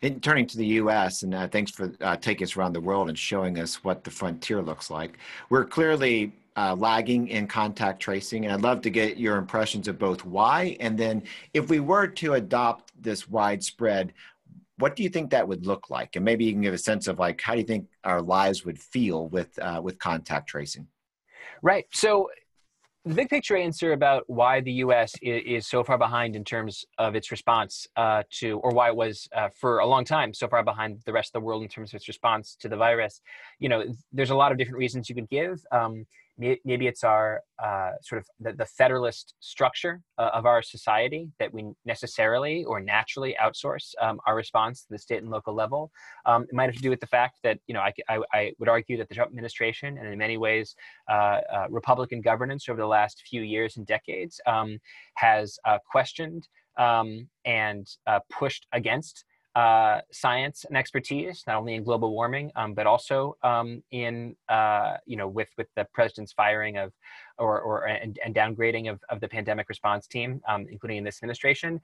In 0.01 0.19
turning 0.19 0.47
to 0.47 0.57
the 0.57 0.65
U.S., 0.65 1.21
and 1.21 1.35
uh, 1.35 1.47
thanks 1.47 1.71
for 1.71 1.93
uh, 2.01 2.17
taking 2.17 2.45
us 2.45 2.57
around 2.57 2.73
the 2.73 2.81
world 2.81 3.09
and 3.09 3.17
showing 3.17 3.59
us 3.59 3.83
what 3.83 4.03
the 4.03 4.09
frontier 4.09 4.61
looks 4.61 4.89
like. 4.89 5.19
We're 5.49 5.65
clearly 5.65 6.33
uh, 6.57 6.75
lagging 6.75 7.27
in 7.27 7.47
contact 7.47 8.01
tracing. 8.01 8.45
And 8.45 8.53
I'd 8.53 8.61
love 8.61 8.81
to 8.81 8.89
get 8.89 9.17
your 9.17 9.37
impressions 9.37 9.87
of 9.87 9.99
both 9.99 10.25
why, 10.25 10.75
and 10.79 10.97
then 10.97 11.23
if 11.53 11.69
we 11.69 11.79
were 11.79 12.07
to 12.07 12.33
adopt 12.33 12.91
this 12.99 13.29
widespread, 13.29 14.13
what 14.77 14.95
do 14.95 15.03
you 15.03 15.09
think 15.09 15.29
that 15.29 15.47
would 15.47 15.67
look 15.67 15.89
like? 15.91 16.15
And 16.15 16.25
maybe 16.25 16.45
you 16.45 16.51
can 16.51 16.61
give 16.61 16.73
a 16.73 16.79
sense 16.79 17.07
of 17.07 17.19
like, 17.19 17.39
how 17.39 17.53
do 17.53 17.59
you 17.59 17.65
think 17.65 17.87
our 18.03 18.21
lives 18.21 18.65
would 18.65 18.79
feel 18.79 19.27
with, 19.27 19.57
uh, 19.59 19.79
with 19.83 19.99
contact 19.99 20.49
tracing? 20.49 20.87
Right. 21.61 21.85
So 21.91 22.29
the 23.03 23.15
big 23.15 23.29
picture 23.29 23.57
answer 23.57 23.93
about 23.93 24.23
why 24.27 24.61
the 24.61 24.73
U.S. 24.73 25.13
is, 25.23 25.41
is 25.45 25.67
so 25.67 25.83
far 25.83 25.97
behind 25.97 26.35
in 26.35 26.43
terms 26.43 26.85
of 26.99 27.15
its 27.15 27.31
response 27.31 27.87
uh, 27.95 28.21
to, 28.39 28.59
or 28.59 28.71
why 28.71 28.89
it 28.89 28.95
was 28.95 29.27
uh, 29.35 29.49
for 29.55 29.79
a 29.79 29.85
long 29.85 30.05
time 30.05 30.33
so 30.33 30.47
far 30.47 30.63
behind 30.63 31.01
the 31.05 31.13
rest 31.13 31.29
of 31.29 31.41
the 31.41 31.45
world 31.45 31.63
in 31.63 31.69
terms 31.69 31.91
of 31.91 31.97
its 31.97 32.07
response 32.07 32.55
to 32.59 32.69
the 32.69 32.77
virus, 32.77 33.21
you 33.59 33.69
know, 33.69 33.83
there's 34.11 34.29
a 34.29 34.35
lot 34.35 34.51
of 34.51 34.57
different 34.57 34.77
reasons 34.77 35.09
you 35.09 35.15
could 35.15 35.29
give. 35.29 35.63
Um, 35.71 36.05
maybe 36.37 36.87
it's 36.87 37.03
our 37.03 37.41
uh, 37.63 37.91
sort 38.01 38.19
of 38.19 38.27
the, 38.39 38.53
the 38.53 38.65
federalist 38.65 39.35
structure 39.39 40.01
uh, 40.17 40.31
of 40.33 40.45
our 40.45 40.61
society 40.61 41.29
that 41.39 41.53
we 41.53 41.65
necessarily 41.85 42.63
or 42.63 42.79
naturally 42.79 43.35
outsource 43.41 43.93
um, 44.01 44.19
our 44.25 44.35
response 44.35 44.81
to 44.81 44.87
the 44.89 44.97
state 44.97 45.21
and 45.21 45.29
local 45.29 45.53
level. 45.53 45.91
Um, 46.25 46.43
it 46.43 46.53
might 46.53 46.65
have 46.65 46.75
to 46.75 46.81
do 46.81 46.89
with 46.89 46.99
the 46.99 47.07
fact 47.07 47.37
that, 47.43 47.59
you 47.67 47.73
know, 47.73 47.81
I, 47.81 47.93
I, 48.09 48.19
I 48.33 48.53
would 48.59 48.69
argue 48.69 48.97
that 48.97 49.09
the 49.09 49.15
Trump 49.15 49.29
administration 49.29 49.97
and 49.97 50.07
in 50.07 50.17
many 50.17 50.37
ways 50.37 50.75
uh, 51.09 51.41
uh 51.53 51.67
Republican 51.69 52.21
governance 52.21 52.67
over 52.69 52.79
the 52.79 52.87
last 52.87 53.21
few 53.29 53.41
years 53.41 53.77
and 53.77 53.85
decades 53.85 54.39
um, 54.47 54.79
has 55.15 55.59
uh, 55.65 55.77
questioned 55.89 56.47
um, 56.77 57.27
and 57.45 57.87
uh, 58.07 58.19
pushed 58.29 58.65
against 58.71 59.25
uh, 59.55 59.99
science 60.11 60.65
and 60.65 60.77
expertise, 60.77 61.43
not 61.45 61.57
only 61.57 61.75
in 61.75 61.83
global 61.83 62.11
warming, 62.11 62.51
um, 62.55 62.73
but 62.73 62.87
also 62.87 63.35
um, 63.43 63.83
in 63.91 64.35
uh, 64.49 64.97
you 65.05 65.17
know 65.17 65.27
with 65.27 65.49
with 65.57 65.67
the 65.75 65.85
president's 65.93 66.31
firing 66.31 66.77
of 66.77 66.93
or 67.37 67.59
or 67.59 67.85
and, 67.85 68.17
and 68.23 68.33
downgrading 68.33 68.89
of, 68.89 68.99
of 69.09 69.19
the 69.19 69.27
pandemic 69.27 69.67
response 69.67 70.07
team, 70.07 70.41
um, 70.47 70.65
including 70.69 70.97
in 70.97 71.03
this 71.03 71.17
administration. 71.17 71.81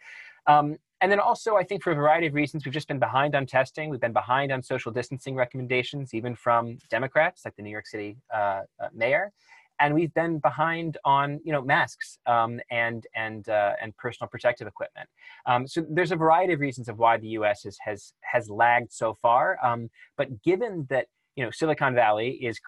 Um, 0.47 0.77
and 1.01 1.11
then 1.11 1.19
also, 1.19 1.57
I 1.57 1.63
think 1.63 1.83
for 1.83 1.91
a 1.91 1.95
variety 1.95 2.25
of 2.25 2.33
reasons, 2.33 2.65
we've 2.65 2.73
just 2.73 2.87
been 2.87 2.99
behind 2.99 3.35
on 3.35 3.45
testing. 3.45 3.89
We've 3.89 3.99
been 3.99 4.13
behind 4.13 4.51
on 4.51 4.63
social 4.63 4.91
distancing 4.91 5.35
recommendations, 5.35 6.13
even 6.13 6.35
from 6.35 6.77
Democrats 6.89 7.43
like 7.45 7.55
the 7.55 7.61
New 7.63 7.69
York 7.69 7.87
City 7.87 8.17
uh, 8.33 8.61
uh 8.79 8.89
mayor 8.93 9.31
and 9.79 9.93
we've 9.93 10.13
been 10.13 10.39
behind 10.39 10.97
on 11.05 11.39
you 11.43 11.51
know 11.51 11.61
masks 11.61 12.19
um, 12.25 12.59
and 12.71 13.05
and 13.15 13.47
uh, 13.49 13.73
and 13.81 13.95
personal 13.97 14.29
protective 14.29 14.67
equipment. 14.67 15.07
Um, 15.45 15.67
so 15.67 15.85
there's 15.89 16.11
a 16.11 16.15
variety 16.15 16.53
of 16.53 16.59
reasons 16.59 16.89
of 16.89 16.97
why 16.97 17.17
the 17.17 17.29
U.S. 17.29 17.63
has 17.63 17.77
has 17.83 18.13
has 18.21 18.49
lagged 18.49 18.91
so 18.91 19.13
far. 19.21 19.57
Um, 19.63 19.89
but 20.17 20.41
given 20.43 20.87
that 20.89 21.07
you 21.35 21.43
know 21.43 21.51
Silicon 21.51 21.95
Valley 21.95 22.31
is 22.31 22.59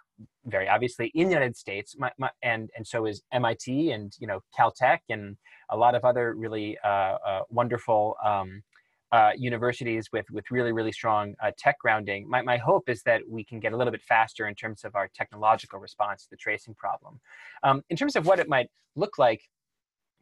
very 0.46 0.68
obviously 0.68 1.12
in 1.16 1.28
the 1.28 1.34
United 1.34 1.58
States, 1.58 1.96
my, 1.98 2.12
my, 2.18 2.30
and 2.44 2.70
and 2.76 2.86
so 2.86 3.06
is 3.06 3.22
MIT 3.32 3.92
and 3.92 4.14
you 4.20 4.28
know 4.28 4.42
Caltech 4.58 5.00
and 5.10 5.38
a 5.70 5.78
lot 5.78 5.96
of 5.96 6.06
other 6.06 6.34
really 6.34 6.78
uh, 6.84 7.18
uh, 7.26 7.42
wonderful 7.50 8.16
um, 8.24 8.64
uh, 9.12 9.32
universities 9.36 10.10
with 10.12 10.26
with 10.32 10.46
really 10.52 10.72
really 10.72 10.92
strong 10.92 11.34
uh, 11.44 11.52
tech 11.58 11.80
grounding. 11.80 12.30
My 12.30 12.42
my 12.42 12.58
hope 12.58 12.90
is 12.90 13.02
that 13.04 13.22
we 13.28 13.44
can 13.44 13.60
get 13.60 13.74
a 13.74 13.78
little 13.78 13.92
bit 13.92 14.02
faster 14.02 14.48
in 14.48 14.56
terms 14.56 14.84
of 14.84 14.96
our 14.96 15.10
technological 15.14 15.80
response 15.80 16.24
to 16.24 16.30
the 16.30 16.38
tracing 16.38 16.76
problem. 16.76 17.20
Um, 17.64 17.84
in 17.90 17.98
terms 17.98 18.16
of 18.16 18.26
what 18.26 18.40
it 18.40 18.48
might 18.48 18.70
look 18.96 19.18
like 19.18 19.42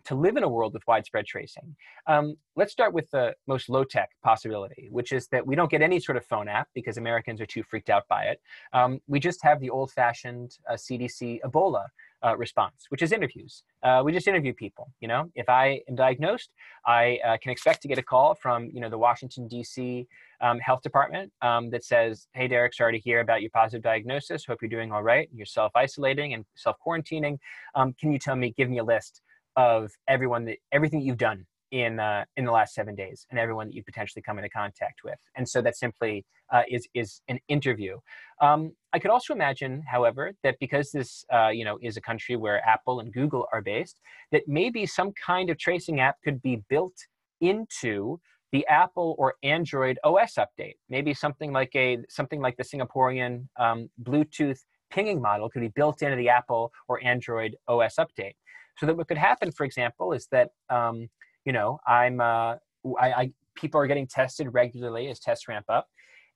to 0.07 0.15
live 0.15 0.37
in 0.37 0.43
a 0.43 0.47
world 0.47 0.73
with 0.73 0.83
widespread 0.87 1.25
tracing. 1.25 1.75
Um, 2.07 2.35
let's 2.55 2.71
start 2.71 2.93
with 2.93 3.11
the 3.11 3.33
most 3.45 3.67
low 3.67 3.83
tech 3.83 4.09
possibility, 4.23 4.87
which 4.89 5.11
is 5.11 5.27
that 5.33 5.45
we 5.45 5.53
don't 5.53 5.69
get 5.69 5.81
any 5.81 5.99
sort 5.99 6.15
of 6.15 6.25
phone 6.25 6.47
app 6.47 6.69
because 6.73 6.97
Americans 6.97 7.41
are 7.41 7.45
too 7.45 7.61
freaked 7.61 7.89
out 7.89 8.03
by 8.07 8.23
it. 8.23 8.39
Um, 8.71 9.01
we 9.07 9.19
just 9.19 9.43
have 9.43 9.59
the 9.59 9.69
old 9.69 9.91
fashioned 9.91 10.57
uh, 10.69 10.75
CDC 10.75 11.41
Ebola 11.41 11.87
uh, 12.25 12.35
response, 12.37 12.85
which 12.89 13.01
is 13.01 13.11
interviews. 13.11 13.63
Uh, 13.83 14.01
we 14.03 14.11
just 14.11 14.27
interview 14.27 14.53
people. 14.53 14.91
You 14.99 15.07
know, 15.07 15.29
if 15.35 15.49
I 15.49 15.81
am 15.87 15.95
diagnosed, 15.95 16.49
I 16.85 17.19
uh, 17.25 17.37
can 17.41 17.51
expect 17.51 17.81
to 17.83 17.87
get 17.87 17.97
a 17.97 18.03
call 18.03 18.35
from 18.35 18.69
you 18.73 18.81
know 18.81 18.89
the 18.89 18.97
Washington 18.97 19.47
D.C. 19.47 20.07
Um, 20.41 20.59
health 20.59 20.81
department 20.81 21.31
um, 21.41 21.69
that 21.69 21.83
says, 21.83 22.27
"Hey, 22.33 22.47
Derek, 22.47 22.73
sorry 22.73 22.93
to 22.93 22.99
hear 22.99 23.19
about 23.19 23.41
your 23.41 23.51
positive 23.51 23.83
diagnosis. 23.83 24.45
Hope 24.45 24.61
you're 24.61 24.69
doing 24.69 24.91
all 24.91 25.03
right. 25.03 25.29
You're 25.33 25.45
self 25.45 25.71
isolating 25.75 26.33
and 26.33 26.45
self 26.55 26.77
quarantining. 26.85 27.37
Um, 27.75 27.93
can 27.99 28.11
you 28.11 28.19
tell 28.19 28.35
me, 28.35 28.53
give 28.57 28.69
me 28.69 28.79
a 28.79 28.83
list 28.83 29.21
of 29.55 29.91
everyone 30.07 30.45
that 30.45 30.57
everything 30.71 31.01
you've 31.01 31.17
done 31.17 31.45
in 31.71 31.99
uh, 31.99 32.25
in 32.37 32.45
the 32.45 32.51
last 32.51 32.73
seven 32.73 32.95
days 32.95 33.25
and 33.29 33.39
everyone 33.39 33.67
that 33.67 33.75
you 33.75 33.83
potentially 33.83 34.21
come 34.21 34.37
into 34.37 34.49
contact 34.49 35.01
with. 35.03 35.19
And 35.35 35.47
so 35.47 35.61
that 35.61 35.77
simply 35.77 36.25
uh, 36.51 36.63
is 36.69 36.87
is 36.93 37.21
an 37.27 37.39
interview. 37.47 37.97
Um, 38.41 38.73
i 38.93 38.99
could 38.99 39.11
also 39.11 39.33
imagine 39.33 39.83
however 39.87 40.31
that 40.43 40.55
because 40.59 40.91
this 40.91 41.25
uh, 41.33 41.49
you 41.49 41.65
know 41.65 41.77
is 41.81 41.97
a 41.97 42.01
country 42.01 42.35
where 42.35 42.65
apple 42.67 42.99
and 42.99 43.11
google 43.13 43.45
are 43.51 43.61
based 43.61 43.99
that 44.31 44.43
maybe 44.47 44.85
some 44.85 45.11
kind 45.25 45.49
of 45.49 45.57
tracing 45.57 45.99
app 45.99 46.15
could 46.23 46.41
be 46.41 46.63
built 46.69 46.95
into 47.41 48.19
the 48.51 48.65
apple 48.67 49.15
or 49.17 49.35
android 49.43 49.99
os 50.03 50.35
update. 50.35 50.75
Maybe 50.89 51.13
something 51.13 51.51
like 51.51 51.75
a 51.75 51.99
something 52.09 52.41
like 52.41 52.57
the 52.57 52.63
singaporean 52.63 53.47
um, 53.59 53.89
bluetooth 54.03 54.59
pinging 54.89 55.21
model 55.21 55.49
could 55.49 55.61
be 55.61 55.67
built 55.69 56.01
into 56.01 56.15
the 56.15 56.29
apple 56.29 56.71
or 56.87 57.03
android 57.03 57.55
os 57.67 57.95
update. 57.95 58.35
So 58.77 58.85
that 58.85 58.95
what 58.95 59.07
could 59.07 59.17
happen 59.17 59.51
for 59.51 59.65
example 59.65 60.13
is 60.13 60.27
that 60.31 60.49
um, 60.69 61.09
you 61.47 61.53
know, 61.53 61.79
I'm, 61.87 62.19
uh, 62.19 62.55
I, 62.99 63.07
I, 63.21 63.31
people 63.55 63.79
are 63.79 63.87
getting 63.87 64.05
tested 64.05 64.49
regularly 64.51 65.07
as 65.07 65.17
tests 65.17 65.47
ramp 65.47 65.65
up. 65.69 65.87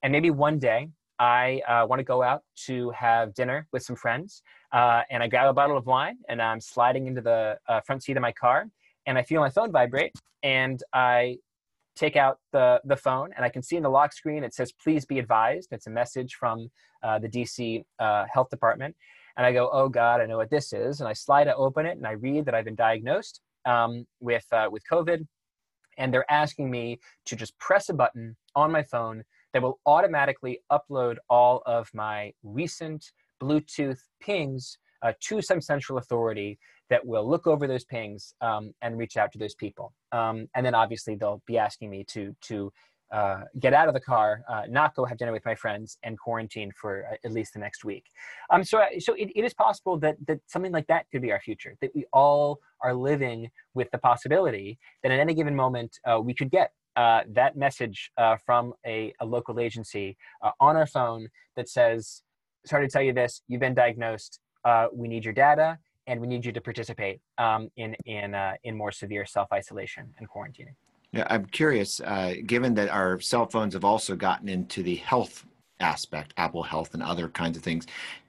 And 0.01 0.09
maybe 0.13 0.29
one 0.29 0.57
day 0.57 0.87
I 1.19 1.61
uh, 1.67 1.85
want 1.85 1.99
to 1.99 2.05
go 2.05 2.23
out 2.23 2.43
to 2.67 2.91
have 2.91 3.33
dinner 3.33 3.67
with 3.73 3.83
some 3.83 3.97
friends, 3.97 4.41
uh, 4.71 5.01
and 5.11 5.21
I 5.21 5.27
grab 5.27 5.49
a 5.49 5.53
bottle 5.53 5.77
of 5.77 5.85
wine, 5.85 6.15
and 6.29 6.41
I'm 6.41 6.61
sliding 6.61 7.07
into 7.07 7.19
the 7.19 7.57
uh, 7.67 7.81
front 7.81 8.03
seat 8.03 8.15
of 8.15 8.21
my 8.21 8.31
car, 8.31 8.67
and 9.05 9.17
I 9.17 9.23
feel 9.23 9.41
my 9.41 9.49
phone 9.49 9.69
vibrate, 9.69 10.13
and 10.43 10.81
I 10.93 11.37
take 11.95 12.15
out 12.15 12.39
the 12.53 12.81
the 12.85 12.95
phone, 12.95 13.31
and 13.35 13.45
I 13.45 13.49
can 13.49 13.61
see 13.61 13.75
in 13.75 13.83
the 13.83 13.89
lock 13.89 14.13
screen 14.13 14.43
it 14.43 14.55
says 14.55 14.71
"Please 14.71 15.05
be 15.05 15.19
advised." 15.19 15.67
It's 15.71 15.87
a 15.87 15.91
message 15.91 16.35
from 16.35 16.71
uh, 17.03 17.19
the 17.19 17.29
DC 17.29 17.83
uh, 17.99 18.25
Health 18.33 18.49
Department, 18.49 18.95
and 19.37 19.45
I 19.45 19.51
go, 19.51 19.69
"Oh 19.71 19.89
God, 19.89 20.21
I 20.21 20.25
know 20.25 20.37
what 20.37 20.49
this 20.49 20.73
is," 20.73 21.01
and 21.01 21.07
I 21.07 21.13
slide 21.13 21.43
to 21.43 21.55
open 21.55 21.85
it, 21.85 21.97
and 21.97 22.07
I 22.07 22.13
read 22.13 22.45
that 22.45 22.55
I've 22.55 22.65
been 22.65 22.75
diagnosed 22.75 23.41
um, 23.65 24.05
with 24.19 24.45
uh, 24.51 24.67
with 24.71 24.83
COVID, 24.91 25.25
and 25.97 26.13
they're 26.13 26.31
asking 26.31 26.69
me 26.69 26.99
to 27.25 27.35
just 27.35 27.57
press 27.57 27.89
a 27.89 27.93
button 27.93 28.35
on 28.55 28.71
my 28.71 28.83
phone 28.83 29.23
that 29.53 29.61
will 29.61 29.79
automatically 29.85 30.59
upload 30.71 31.17
all 31.29 31.61
of 31.65 31.89
my 31.93 32.33
recent 32.43 33.11
Bluetooth 33.41 33.99
pings 34.21 34.77
uh, 35.01 35.13
to 35.19 35.41
some 35.41 35.61
central 35.61 35.97
authority 35.97 36.57
that 36.89 37.05
will 37.05 37.27
look 37.27 37.47
over 37.47 37.67
those 37.67 37.85
pings 37.85 38.33
um, 38.41 38.73
and 38.81 38.97
reach 38.97 39.17
out 39.17 39.31
to 39.31 39.39
those 39.39 39.55
people. 39.55 39.93
Um, 40.11 40.47
and 40.55 40.65
then 40.65 40.75
obviously 40.75 41.15
they'll 41.15 41.41
be 41.47 41.57
asking 41.57 41.89
me 41.89 42.03
to 42.09 42.35
to 42.41 42.71
uh, 43.11 43.41
get 43.59 43.73
out 43.73 43.87
of 43.87 43.93
the 43.93 43.99
car, 43.99 44.43
uh, 44.49 44.63
not 44.69 44.95
go 44.95 45.03
have 45.05 45.17
dinner 45.17 45.31
with 45.31 45.45
my 45.45 45.55
friends, 45.55 45.97
and 46.03 46.17
quarantine 46.17 46.71
for 46.71 47.05
uh, 47.11 47.15
at 47.25 47.31
least 47.31 47.53
the 47.53 47.59
next 47.59 47.83
week. 47.83 48.05
Um, 48.49 48.63
so, 48.63 48.81
so 48.99 49.13
it, 49.15 49.29
it 49.35 49.43
is 49.43 49.53
possible 49.53 49.97
that 49.99 50.15
that 50.27 50.39
something 50.47 50.71
like 50.71 50.87
that 50.87 51.05
could 51.11 51.21
be 51.21 51.31
our 51.31 51.41
future. 51.41 51.75
That 51.81 51.91
we 51.93 52.05
all 52.13 52.59
are 52.81 52.93
living 52.93 53.51
with 53.73 53.91
the 53.91 53.97
possibility 53.97 54.79
that 55.03 55.11
at 55.11 55.19
any 55.19 55.33
given 55.33 55.55
moment 55.55 55.99
uh, 56.05 56.19
we 56.21 56.33
could 56.33 56.49
get 56.49 56.71
uh, 56.95 57.21
that 57.29 57.55
message 57.55 58.11
uh, 58.17 58.37
from 58.45 58.73
a, 58.85 59.13
a, 59.21 59.25
local 59.25 59.59
agency 59.59 60.17
on 60.59 60.75
our 60.75 60.87
phone 60.87 61.27
that 61.55 61.67
says, 61.67 62.23
"Sorry 62.65 62.87
to 62.87 62.91
tell 62.91 63.01
you 63.01 63.13
this, 63.13 63.41
you've 63.47 63.61
been 63.61 63.73
diagnosed. 63.73 64.39
we 64.93 65.07
need 65.07 65.25
your 65.25 65.33
data." 65.33 65.77
And 66.07 66.19
we 66.19 66.25
need 66.25 66.43
you 66.43 66.51
to 66.51 66.59
participate 66.59 67.21
um, 67.37 67.69
in 67.77 67.95
in 68.05 68.35
in 68.63 68.75
more 68.75 68.91
severe 68.91 69.23
self 69.25 69.49
isolation 69.53 70.13
and 70.17 70.27
quarantining. 70.27 70.75
Yeah, 71.13 71.27
I'm 71.29 71.45
curious, 71.45 71.99
uh, 71.99 72.35
given 72.45 72.73
that 72.75 72.89
our 72.89 73.19
cell 73.19 73.45
phones 73.45 73.73
have 73.73 73.83
also 73.83 74.15
gotten 74.15 74.47
into 74.47 74.81
the 74.81 74.95
health 74.95 75.45
aspect, 75.81 76.33
Apple 76.37 76.63
Health 76.63 76.93
and 76.93 77.03
other 77.03 77.27
kinds 77.27 77.57
of 77.57 77.63
things, 77.63 77.85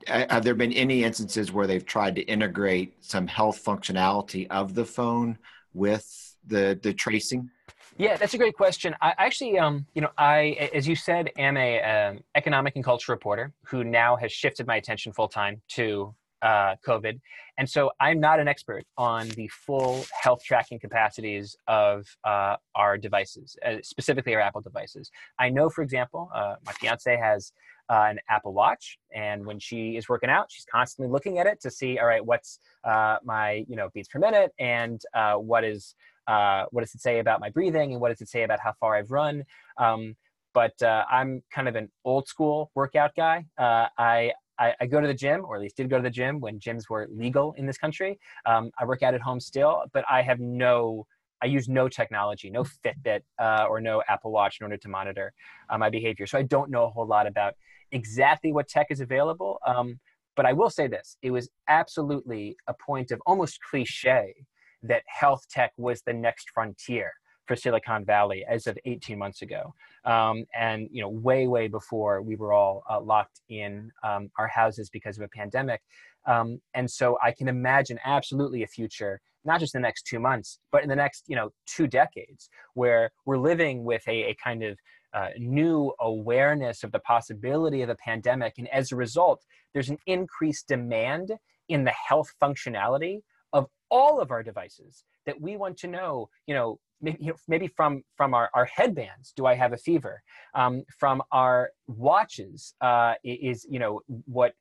have 0.09 0.43
there 0.43 0.55
been 0.55 0.73
any 0.73 1.05
instances 1.05 1.53
where 1.53 1.67
they've 1.67 1.87
tried 1.87 2.17
to 2.17 2.23
integrate 2.23 3.05
some 3.05 3.27
health 3.27 3.63
functionality 3.65 4.49
of 4.51 4.75
the 4.75 4.85
phone 4.85 5.39
with 5.75 6.37
the 6.47 6.79
the 6.83 6.93
tracing? 6.93 7.51
Yeah, 7.99 8.17
that's 8.17 8.35
a 8.35 8.39
great 8.39 8.57
question. 8.57 8.97
I 9.01 9.15
actually, 9.19 9.59
um, 9.59 9.87
you 9.95 10.01
know, 10.01 10.11
I, 10.17 10.71
as 10.73 10.89
you 10.89 10.97
said, 10.97 11.31
am 11.37 11.57
a 11.57 11.83
um, 11.83 12.21
economic 12.35 12.75
and 12.75 12.85
culture 12.85 13.13
reporter 13.13 13.53
who 13.67 13.85
now 13.85 14.17
has 14.17 14.33
shifted 14.33 14.67
my 14.67 14.77
attention 14.77 15.13
full 15.13 15.29
time 15.29 15.61
to 15.69 16.15
uh, 16.43 16.75
COVID. 16.87 17.21
And 17.59 17.69
so 17.69 17.91
I'm 18.01 18.21
not 18.21 18.41
an 18.41 18.49
expert 18.49 18.85
on 18.99 19.29
the 19.31 19.49
full 19.49 20.05
health 20.21 20.43
tracking 20.45 20.79
capacities 20.79 21.57
of 21.69 22.07
uh, 22.25 22.57
our 22.75 22.99
devices, 22.99 23.57
uh, 23.65 23.77
specifically 23.83 24.35
our 24.35 24.41
Apple 24.41 24.61
devices. 24.61 25.11
I 25.39 25.51
know, 25.51 25.71
for 25.71 25.83
example, 25.83 26.31
uh, 26.35 26.57
my 26.67 26.73
fiance 26.73 27.17
has 27.17 27.53
uh, 27.89 28.07
an 28.09 28.19
Apple 28.29 28.55
Watch, 28.55 28.99
and 29.15 29.45
when 29.45 29.59
she 29.59 29.97
is 29.97 30.09
working 30.09 30.31
out, 30.31 30.47
she's 30.51 30.65
constantly 30.65 31.13
looking 31.13 31.39
at 31.39 31.47
it 31.47 31.61
to 31.61 31.71
see, 31.71 31.99
all 31.99 32.07
right, 32.07 32.25
what's 32.25 32.59
my 32.85 33.65
you 33.69 33.77
know 33.77 33.91
beats 33.93 34.09
per 34.09 34.19
minute, 34.19 34.53
and 34.59 35.03
what 35.37 35.65
is 35.65 35.95
what 36.27 36.81
does 36.81 36.95
it 36.95 37.01
say 37.01 37.19
about 37.19 37.41
my 37.41 37.51
breathing, 37.51 37.93
and 37.93 38.01
what 38.01 38.09
does 38.09 38.21
it 38.21 38.29
say 38.29 38.45
about 38.45 38.61
how 38.61 38.73
far 38.81 38.97
I've 38.97 39.11
run. 39.11 39.45
Um, 39.79 40.17
but 40.55 40.81
uh, 40.83 41.05
I'm 41.11 41.43
kind 41.51 41.69
of 41.69 41.77
an 41.77 41.91
old 42.05 42.29
school 42.29 42.71
workout 42.75 43.15
guy. 43.17 43.47
Uh, 43.59 43.87
I 43.99 44.33
I, 44.65 44.69
I, 44.83 44.85
go 44.95 44.99
to 45.05 45.11
the 45.13 45.21
gym, 45.25 45.39
or 45.47 45.53
at 45.57 45.63
least 45.65 45.77
did 45.79 45.89
go 45.93 45.99
to 46.03 46.07
the 46.11 46.17
gym 46.21 46.35
when 46.45 46.55
gyms 46.67 46.85
were 46.93 47.05
legal 47.25 47.47
in 47.61 47.65
this 47.71 47.79
country. 47.85 48.13
Um, 48.51 48.65
I 48.81 48.83
work 48.91 49.03
out 49.07 49.15
at 49.19 49.23
home 49.29 49.41
still, 49.51 49.75
but 49.95 50.05
I 50.17 50.21
have 50.29 50.41
no, 50.41 51.07
I 51.45 51.47
use 51.57 51.67
no 51.81 51.85
technology, 52.01 52.49
no 52.59 52.65
Fitbit 52.83 53.23
uh, 53.45 53.65
or 53.71 53.81
no 53.81 53.95
Apple 54.13 54.33
Watch 54.39 54.55
in 54.59 54.65
order 54.67 54.81
to 54.85 54.89
monitor 54.99 55.29
uh, 55.71 55.79
my 55.85 55.91
behavior. 55.99 56.27
So 56.27 56.37
I 56.43 56.45
don't 56.55 56.71
know 56.75 56.85
a 56.85 56.93
whole 56.95 57.09
lot 57.17 57.27
about 57.27 57.53
exactly 57.91 58.51
what 58.57 58.69
tech 58.75 58.89
is 58.95 59.01
available. 59.09 59.53
Um, 59.73 59.89
But 60.39 60.47
I 60.51 60.55
will 60.61 60.71
say 60.79 60.87
this 60.89 61.09
it 61.27 61.33
was 61.39 61.47
absolutely 61.81 62.45
a 62.73 62.75
point 62.89 63.09
of 63.15 63.19
almost 63.31 63.55
cliche 63.69 64.25
that 64.91 65.03
health 65.21 65.43
tech 65.57 65.73
was 65.77 65.99
the 66.03 66.17
next 66.27 66.47
frontier 66.55 67.11
for 67.47 67.57
Silicon 67.57 68.05
Valley 68.05 68.45
as 68.49 68.67
of 68.67 68.79
18 68.85 69.19
months 69.19 69.43
ago, 69.43 69.75
um, 70.05 70.45
and 70.59 70.89
you 70.93 71.03
know, 71.03 71.09
way, 71.09 71.47
way 71.47 71.69
before 71.69 72.23
we 72.23 72.37
were 72.37 72.53
all 72.53 72.83
uh, 72.89 73.01
locked 73.01 73.41
in 73.49 73.91
um, 74.03 74.31
our 74.39 74.49
houses 74.49 74.91
because 74.91 75.19
of 75.19 75.25
a 75.25 75.29
pandemic. 75.29 75.81
Um, 76.27 76.61
and 76.75 76.91
so 76.91 77.19
I 77.23 77.33
can 77.33 77.49
imagine 77.49 77.99
absolutely 78.05 78.63
a 78.63 78.67
future, 78.67 79.21
not 79.45 79.61
just 79.61 79.75
in 79.75 79.83
the 79.83 79.87
next 79.87 80.07
two 80.07 80.21
months, 80.21 80.59
but 80.71 80.83
in 80.83 80.89
the 80.89 80.97
next, 80.97 81.25
you 81.27 81.37
know, 81.37 81.51
two 81.67 81.87
decades, 81.87 82.49
where 82.75 83.11
we're 83.25 83.39
living 83.39 83.85
with 83.85 84.07
a, 84.07 84.31
a 84.31 84.37
kind 84.43 84.63
of 84.63 84.79
uh, 85.15 85.29
new 85.39 85.93
awareness 86.01 86.85
of 86.85 86.93
the 86.93 86.99
possibility 87.01 87.83
of 87.83 87.89
a 87.89 87.97
pandemic. 87.97 88.55
And 88.59 88.69
as 88.69 88.93
a 88.93 88.97
result, 88.97 89.45
there's 89.73 89.91
an 89.91 89.99
increased 90.07 90.69
demand 90.69 91.33
in 91.69 91.85
the 91.85 91.91
health 91.91 92.33
functionality 92.41 93.21
of 93.53 93.67
all 93.91 94.21
of 94.21 94.31
our 94.31 94.43
devices 94.43 95.05
that 95.27 95.41
we 95.41 95.57
want 95.57 95.77
to 95.79 95.87
know, 95.87 96.29
you 96.47 96.55
know, 96.55 96.79
maybe, 97.49 97.69
from, 97.69 98.03
from 98.17 98.35
our, 98.35 98.49
our 98.55 98.65
headbands, 98.65 99.33
do 99.37 99.47
I 99.47 99.55
have 99.55 99.73
a 99.73 99.77
fever? 99.77 100.23
Um, 100.55 100.85
from 100.99 101.23
our 101.33 101.71
watches, 101.87 102.75
uh, 102.81 103.15
is, 103.25 103.67
you 103.69 103.79
know, 103.79 104.01
what, 104.27 104.55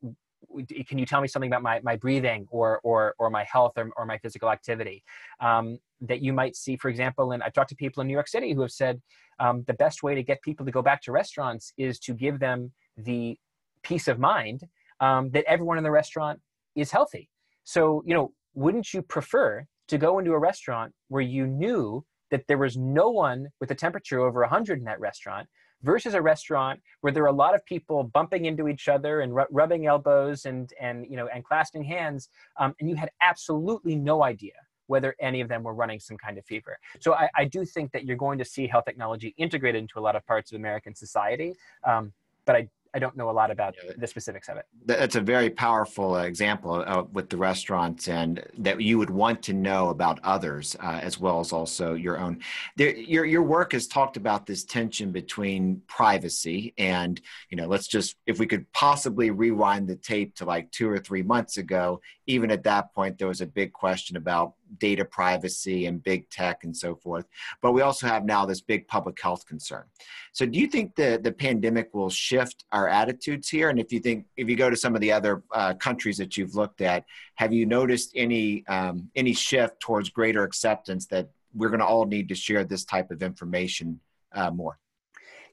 can 0.88 0.98
you 0.98 1.06
tell 1.06 1.22
me 1.22 1.28
something 1.28 1.50
about 1.50 1.62
my, 1.62 1.80
my 1.84 1.96
breathing 1.96 2.48
or, 2.50 2.80
or, 2.84 3.16
or 3.20 3.30
my 3.30 3.44
health 3.44 3.74
or, 3.78 3.92
or 3.96 4.06
my 4.06 4.18
physical 4.18 4.50
activity 4.50 5.04
um, 5.40 5.78
that 6.02 6.22
you 6.22 6.34
might 6.34 6.56
see, 6.56 6.76
for 6.76 6.90
example, 6.90 7.32
and 7.32 7.44
I've 7.44 7.54
talked 7.54 7.70
to 7.70 7.76
people 7.76 8.02
in 8.02 8.08
New 8.08 8.14
York 8.14 8.28
City 8.28 8.54
who 8.54 8.62
have 8.62 8.72
said 8.72 9.02
um, 9.40 9.64
the 9.68 9.76
best 9.76 10.04
way 10.04 10.16
to 10.16 10.24
get 10.24 10.42
people 10.42 10.66
to 10.66 10.72
go 10.72 10.82
back 10.82 11.02
to 11.04 11.12
restaurants 11.12 11.74
is 11.78 12.00
to 12.00 12.14
give 12.14 12.40
them 12.40 12.72
the 12.98 13.38
peace 13.84 14.08
of 14.08 14.20
mind 14.20 14.64
um, 15.00 15.30
that 15.32 15.44
everyone 15.46 15.78
in 15.78 15.84
the 15.84 15.92
restaurant 15.92 16.40
is 16.76 16.92
healthy. 16.92 17.30
So, 17.64 18.04
you 18.06 18.14
know, 18.14 18.34
wouldn't 18.54 18.94
you 18.94 19.02
prefer 19.02 19.66
to 19.88 19.98
go 19.98 20.20
into 20.20 20.32
a 20.32 20.40
restaurant 20.40 20.94
where 21.10 21.22
you 21.22 21.48
knew 21.48 22.04
that 22.32 22.48
there 22.48 22.58
was 22.58 22.78
no 22.78 23.10
one 23.10 23.50
with 23.60 23.72
a 23.72 23.76
temperature 23.76 24.20
over 24.20 24.42
100 24.42 24.80
in 24.80 24.86
that 24.86 25.00
restaurant 25.00 25.48
versus 25.84 26.14
a 26.14 26.22
restaurant 26.22 26.80
where 27.02 27.12
there 27.12 27.24
are 27.24 27.28
a 27.28 27.32
lot 27.32 27.56
of 27.56 27.66
people 27.66 28.04
bumping 28.04 28.46
into 28.46 28.68
each 28.68 28.88
other 28.88 29.22
and 29.22 29.36
rubbing 29.52 29.86
elbows 29.86 30.46
and 30.46 30.74
and 30.80 31.06
you 31.10 31.18
know 31.18 31.28
and 31.34 31.44
clasping 31.44 31.84
hands 31.84 32.30
um, 32.60 32.74
and 32.80 32.90
you 32.90 32.96
had 32.96 33.12
absolutely 33.22 33.96
no 33.96 34.24
idea 34.24 34.54
whether 34.88 35.16
any 35.20 35.40
of 35.42 35.48
them 35.48 35.64
were 35.64 35.74
running 35.74 36.00
some 36.02 36.18
kind 36.18 36.38
of 36.38 36.44
fever. 36.46 36.78
So 37.00 37.14
I, 37.14 37.30
I, 37.38 37.46
do 37.46 37.64
think 37.64 37.94
that 37.94 38.04
you're 38.04 38.18
going 38.18 38.38
to 38.40 38.44
see 38.44 38.68
health 38.68 38.84
technology 38.84 39.34
integrated 39.38 39.80
into 39.82 39.98
a 39.98 40.02
lot 40.02 40.18
of 40.18 40.26
parts 40.26 40.52
of 40.52 40.58
american 40.58 40.94
society 40.94 41.56
um, 41.86 42.12
but 42.46 42.56
i 42.56 42.68
I 42.94 43.00
don't 43.00 43.16
know 43.16 43.30
a 43.30 43.32
lot 43.32 43.52
about 43.52 43.76
yeah, 43.84 43.94
the 43.98 44.08
specifics 44.08 44.50
of 44.50 44.58
it. 44.58 44.66
That's 44.86 45.16
a 45.16 45.22
very 45.22 45.50
powerful 45.50 46.18
example 46.18 46.84
uh, 46.86 47.04
with 47.14 47.30
the 47.30 47.38
restaurants, 47.38 48.08
and 48.08 48.44
that 48.58 48.82
you 48.82 48.98
would 48.98 49.10
want 49.10 49.42
to 49.44 49.54
know 49.54 49.90
about 49.90 50.20
others 50.24 50.76
uh, 50.84 51.00
as 51.02 51.20
well 51.20 51.40
as 51.40 51.54
also 51.54 51.94
your 51.94 52.20
own. 52.20 52.40
There, 52.76 52.96
your 52.96 53.26
your 53.26 53.44
work 53.44 53.72
has 53.72 53.88
talked 53.88 54.18
about 54.18 54.46
this 54.46 54.64
tension 54.66 55.12
between 55.12 55.82
privacy 55.88 56.74
and 56.78 57.22
you 57.50 57.58
know, 57.58 57.68
let's 57.68 57.88
just 57.88 58.16
if 58.26 58.40
we 58.40 58.48
could 58.48 58.72
possibly 58.74 59.32
rewind 59.32 59.88
the 59.88 59.96
tape 59.96 60.36
to 60.36 60.46
like 60.46 60.72
two 60.72 60.90
or 60.90 61.00
three 61.00 61.24
months 61.24 61.58
ago. 61.58 62.02
Even 62.32 62.50
at 62.50 62.64
that 62.64 62.94
point, 62.96 63.18
there 63.18 63.28
was 63.28 63.42
a 63.42 63.46
big 63.46 63.74
question 63.74 64.16
about 64.16 64.54
data 64.78 65.04
privacy 65.04 65.86
and 65.88 66.02
big 66.02 66.30
tech 66.30 66.64
and 66.64 66.76
so 66.76 66.96
forth. 66.96 67.26
But 67.62 67.74
we 67.74 67.82
also 67.82 68.08
have 68.08 68.24
now 68.24 68.46
this 68.46 68.62
big 68.62 68.88
public 68.88 69.22
health 69.22 69.46
concern. 69.46 69.84
So 70.32 70.46
do 70.46 70.58
you 70.58 70.68
think 70.68 70.96
the, 70.96 71.20
the 71.22 71.34
pandemic 71.34 71.94
will 71.94 72.10
shift 72.10 72.64
our 72.72 72.88
attitudes 72.88 73.50
here? 73.50 73.70
And 73.70 73.80
if 73.80 73.92
you 73.92 74.00
think, 74.00 74.28
if 74.38 74.48
you 74.50 74.56
go 74.56 74.70
to 74.70 74.78
some 74.78 74.96
of 74.96 75.02
the 75.02 75.12
other 75.12 75.44
uh, 75.54 75.74
countries 75.74 76.18
that 76.20 76.38
you've 76.38 76.56
looked 76.56 76.80
at, 76.80 77.04
have 77.36 77.52
you 77.52 77.66
noticed 77.66 78.14
any, 78.16 78.66
um, 78.68 79.10
any 79.16 79.34
shift 79.34 79.82
towards 79.82 80.10
greater 80.10 80.44
acceptance 80.44 81.06
that 81.08 81.30
we're 81.54 81.70
going 81.70 81.82
to 81.82 81.86
all 81.86 82.06
need 82.06 82.30
to 82.30 82.36
share 82.36 82.64
this 82.64 82.86
type 82.86 83.12
of 83.12 83.22
information 83.22 84.00
uh, 84.34 84.52
more? 84.52 84.80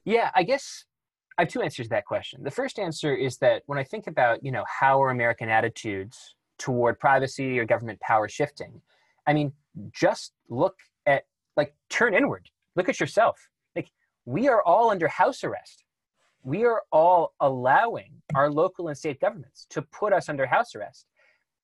Yeah, 0.05 0.31
I 0.33 0.43
guess 0.43 0.85
I 1.37 1.41
have 1.41 1.49
two 1.49 1.61
answers 1.61 1.87
to 1.87 1.89
that 1.91 2.05
question. 2.05 2.41
The 2.43 2.51
first 2.51 2.79
answer 2.79 3.13
is 3.13 3.37
that 3.37 3.63
when 3.65 3.77
I 3.77 3.83
think 3.83 4.07
about, 4.07 4.45
you 4.45 4.51
know, 4.51 4.63
how 4.67 5.01
are 5.03 5.09
American 5.09 5.49
attitudes 5.49 6.35
toward 6.59 6.99
privacy 6.99 7.57
or 7.57 7.65
government 7.65 7.99
power 8.01 8.29
shifting, 8.29 8.81
I 9.25 9.33
mean, 9.33 9.51
just 9.91 10.33
look 10.49 10.77
at, 11.07 11.23
like, 11.57 11.73
turn 11.89 12.13
inward. 12.13 12.49
Look 12.75 12.89
at 12.89 12.99
yourself. 12.99 13.49
Like, 13.75 13.89
we 14.25 14.47
are 14.47 14.61
all 14.63 14.91
under 14.91 15.07
house 15.07 15.43
arrest. 15.43 15.83
We 16.43 16.65
are 16.65 16.83
all 16.91 17.33
allowing 17.39 18.21
our 18.35 18.49
local 18.51 18.87
and 18.87 18.97
state 18.97 19.19
governments 19.19 19.65
to 19.71 19.81
put 19.81 20.13
us 20.13 20.29
under 20.29 20.45
house 20.45 20.75
arrest. 20.75 21.07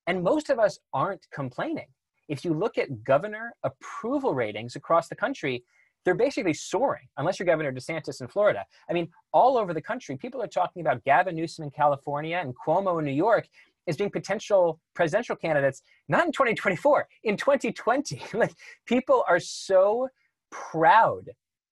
And 0.06 0.22
most 0.22 0.50
of 0.50 0.58
us 0.58 0.78
aren't 0.92 1.26
complaining. 1.32 1.86
If 2.28 2.44
you 2.44 2.52
look 2.52 2.76
at 2.76 3.04
governor 3.04 3.54
approval 3.62 4.34
ratings 4.34 4.76
across 4.76 5.08
the 5.08 5.14
country, 5.14 5.64
they're 6.04 6.14
basically 6.14 6.54
soaring, 6.54 7.08
unless 7.16 7.38
you're 7.38 7.46
Governor 7.46 7.72
DeSantis 7.72 8.20
in 8.20 8.28
Florida. 8.28 8.64
I 8.88 8.92
mean, 8.92 9.08
all 9.32 9.58
over 9.58 9.74
the 9.74 9.80
country, 9.80 10.16
people 10.16 10.40
are 10.40 10.46
talking 10.46 10.80
about 10.80 11.02
Gavin 11.04 11.34
Newsom 11.34 11.64
in 11.64 11.70
California 11.70 12.36
and 12.36 12.54
Cuomo 12.54 13.00
in 13.00 13.04
New 13.04 13.10
York 13.10 13.48
as 13.86 13.96
being 13.96 14.10
potential 14.10 14.80
presidential 14.94 15.36
candidates, 15.36 15.82
not 16.08 16.26
in 16.26 16.32
2024, 16.32 17.06
in 17.24 17.36
2020. 17.36 18.22
like 18.34 18.54
people 18.86 19.24
are 19.28 19.40
so 19.40 20.08
proud 20.50 21.30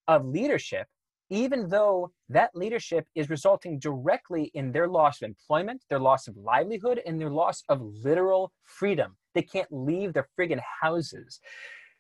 of 0.09 0.27
leadership, 0.27 0.87
even 1.31 1.69
though 1.69 2.11
that 2.29 2.51
leadership 2.55 3.07
is 3.15 3.31
resulting 3.31 3.79
directly 3.79 4.51
in 4.55 4.73
their 4.73 4.89
loss 4.89 5.23
of 5.23 5.27
employment, 5.27 5.83
their 5.89 5.99
loss 5.99 6.29
of 6.29 6.37
livelihood, 6.37 7.01
and 7.07 7.21
their 7.21 7.31
loss 7.31 7.63
of 7.69 7.81
literal 7.83 8.53
freedom. 8.65 9.17
They 9.35 9.43
can't 9.43 9.69
leave 9.71 10.13
their 10.13 10.29
friggin' 10.39 10.61
houses. 10.83 11.41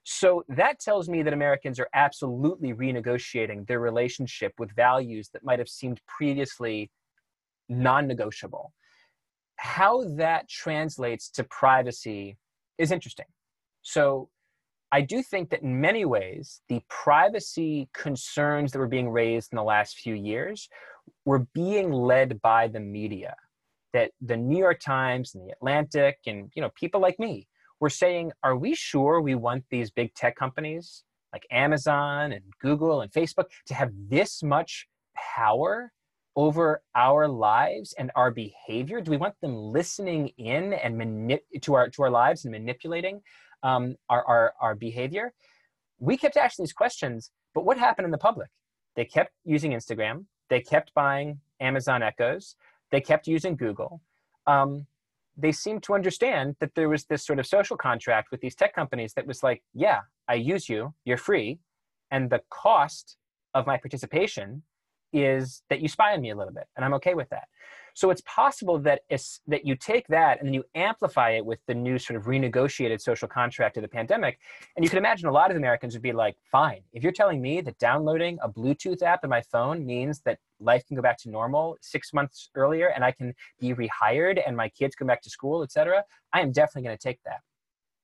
So 0.05 0.45
that 0.49 0.81
tells 0.81 1.09
me 1.09 1.23
that 1.23 1.33
Americans 1.33 1.81
are 1.81 1.89
absolutely 1.95 2.75
renegotiating 2.75 3.67
their 3.67 3.81
relationship 3.81 4.53
with 4.59 4.71
values 4.77 5.31
that 5.33 5.45
might 5.45 5.59
have 5.59 5.69
seemed 5.69 6.01
previously 6.07 6.91
non 7.71 8.07
negotiable 8.07 8.73
how 9.57 10.05
that 10.17 10.49
translates 10.49 11.29
to 11.31 11.45
privacy 11.45 12.37
is 12.79 12.91
interesting. 12.91 13.27
So 13.83 14.29
I 14.93 15.01
do 15.01 15.23
think 15.23 15.51
that 15.51 15.63
in 15.63 15.81
many 15.81 16.05
ways, 16.05 16.61
the 16.69 16.81
privacy 16.89 17.89
concerns 17.93 18.73
that 18.73 18.79
were 18.79 18.87
being 18.87 19.09
raised 19.09 19.53
in 19.53 19.57
the 19.57 19.63
last 19.63 19.99
few 19.99 20.15
years 20.15 20.69
were 21.25 21.47
being 21.55 21.93
led 21.93 22.41
by 22.43 22.69
the 22.69 22.81
media. 22.81 23.35
That 23.93 24.13
the 24.21 24.37
New 24.37 24.59
York 24.59 24.81
Times 24.81 25.35
and 25.35 25.47
the 25.47 25.53
Atlantic 25.53 26.19
and 26.27 26.51
you 26.55 26.63
know 26.63 26.71
people 26.75 27.01
like 27.01 27.19
me 27.19 27.47
were 27.81 27.91
saying, 27.91 28.33
are 28.43 28.57
we 28.57 28.75
sure 28.75 29.21
we 29.21 29.35
want 29.35 29.65
these 29.71 29.91
big 29.91 30.15
tech 30.15 30.37
companies 30.37 31.05
like 31.33 31.47
Amazon 31.51 32.33
and 32.33 32.45
Google 32.61 33.01
and 33.01 33.11
Facebook 33.11 33.47
to 33.67 33.75
have 33.75 33.91
this 34.09 34.43
much 34.43 34.87
power 35.17 35.93
over 36.37 36.83
our 36.95 37.29
lives 37.29 37.95
and 37.99 38.11
our 38.17 38.31
behavior? 38.31 39.01
Do 39.01 39.11
we 39.11 39.17
want 39.17 39.35
them 39.41 39.55
listening 39.55 40.29
in 40.39 40.73
and 40.73 41.39
to 41.63 41.75
our 41.75 41.89
to 41.91 42.03
our 42.03 42.11
lives 42.11 42.45
and 42.45 42.53
manipulating 42.53 43.21
um, 43.63 43.97
our, 44.09 44.25
our 44.27 44.55
our 44.61 44.75
behavior? 44.75 45.33
We 45.99 46.17
kept 46.17 46.37
asking 46.37 46.65
these 46.65 46.73
questions, 46.73 47.31
but 47.55 47.65
what 47.65 47.79
happened 47.79 48.05
in 48.05 48.11
the 48.11 48.19
public? 48.19 48.49
They 48.97 49.05
kept 49.05 49.33
using 49.45 49.73
Instagram. 49.73 50.27
They 50.51 50.61
kept 50.61 50.93
buying 50.95 51.41
Amazon 51.61 52.03
Echoes. 52.03 52.57
They 52.91 53.01
kept 53.01 53.27
using 53.27 53.57
Google. 53.57 54.01
Um, 54.47 54.87
they 55.37 55.53
seemed 55.53 55.83
to 55.85 55.95
understand 55.95 56.57
that 56.61 56.75
there 56.75 56.89
was 56.89 57.05
this 57.05 57.25
sort 57.27 57.39
of 57.39 57.47
social 57.47 57.77
contract 57.77 58.29
with 58.31 58.41
these 58.41 58.55
tech 58.55 58.75
companies 58.75 59.15
that 59.15 59.27
was 59.27 59.43
like, 59.43 59.63
yeah, 59.73 60.01
I 60.29 60.35
use 60.35 60.69
you, 60.69 60.95
you're 61.05 61.17
free, 61.17 61.59
and 62.11 62.31
the 62.31 62.41
cost 62.51 63.17
of 63.53 63.67
my 63.67 63.77
participation 63.77 64.63
is 65.15 65.63
that 65.71 65.81
you 65.81 65.89
spy 65.89 66.13
on 66.13 66.21
me 66.21 66.31
a 66.31 66.37
little 66.37 66.53
bit, 66.53 66.67
and 66.77 66.85
I'm 66.85 66.93
okay 66.95 67.15
with 67.15 67.31
that. 67.31 67.49
So 67.97 68.11
it's 68.11 68.23
possible 68.23 68.81
that 68.81 69.03
that 69.47 69.65
you 69.65 69.77
take 69.77 70.09
that 70.09 70.39
and 70.39 70.49
then 70.49 70.53
you 70.53 70.65
amplify 70.75 71.31
it 71.31 71.47
with 71.47 71.61
the 71.69 71.75
new 71.75 71.97
sort 71.97 72.17
of 72.17 72.25
renegotiated 72.25 73.01
social 73.01 73.29
contract 73.29 73.77
of 73.77 73.83
the 73.83 73.89
pandemic, 73.89 74.41
and 74.75 74.85
you 74.85 74.89
can 74.91 74.99
imagine 74.99 75.29
a 75.29 75.33
lot 75.33 75.53
of 75.53 75.57
Americans 75.57 75.95
would 75.95 76.03
be 76.03 76.13
like, 76.13 76.37
"Fine, 76.51 76.83
if 76.93 77.05
you're 77.05 77.13
telling 77.13 77.41
me 77.41 77.61
that 77.61 77.79
downloading 77.79 78.39
a 78.43 78.49
Bluetooth 78.49 79.01
app 79.03 79.23
on 79.23 79.31
my 79.31 79.41
phone 79.41 79.87
means 79.87 80.21
that 80.23 80.41
life 80.59 80.85
can 80.87 80.97
go 80.97 81.03
back 81.03 81.19
to 81.19 81.31
normal 81.31 81.77
six 81.81 82.13
months 82.13 82.51
earlier, 82.57 82.89
and 82.89 83.05
I 83.05 83.13
can 83.13 83.33
be 83.61 83.73
rehired, 83.73 84.43
and 84.45 84.57
my 84.57 84.69
kids 84.69 84.97
come 84.97 85.07
back 85.07 85.23
to 85.23 85.31
school, 85.31 85.63
etc., 85.63 86.05
I 86.33 86.41
am 86.41 86.51
definitely 86.51 86.83
going 86.89 86.99
to 86.99 87.03
take 87.03 87.23
that." 87.25 87.43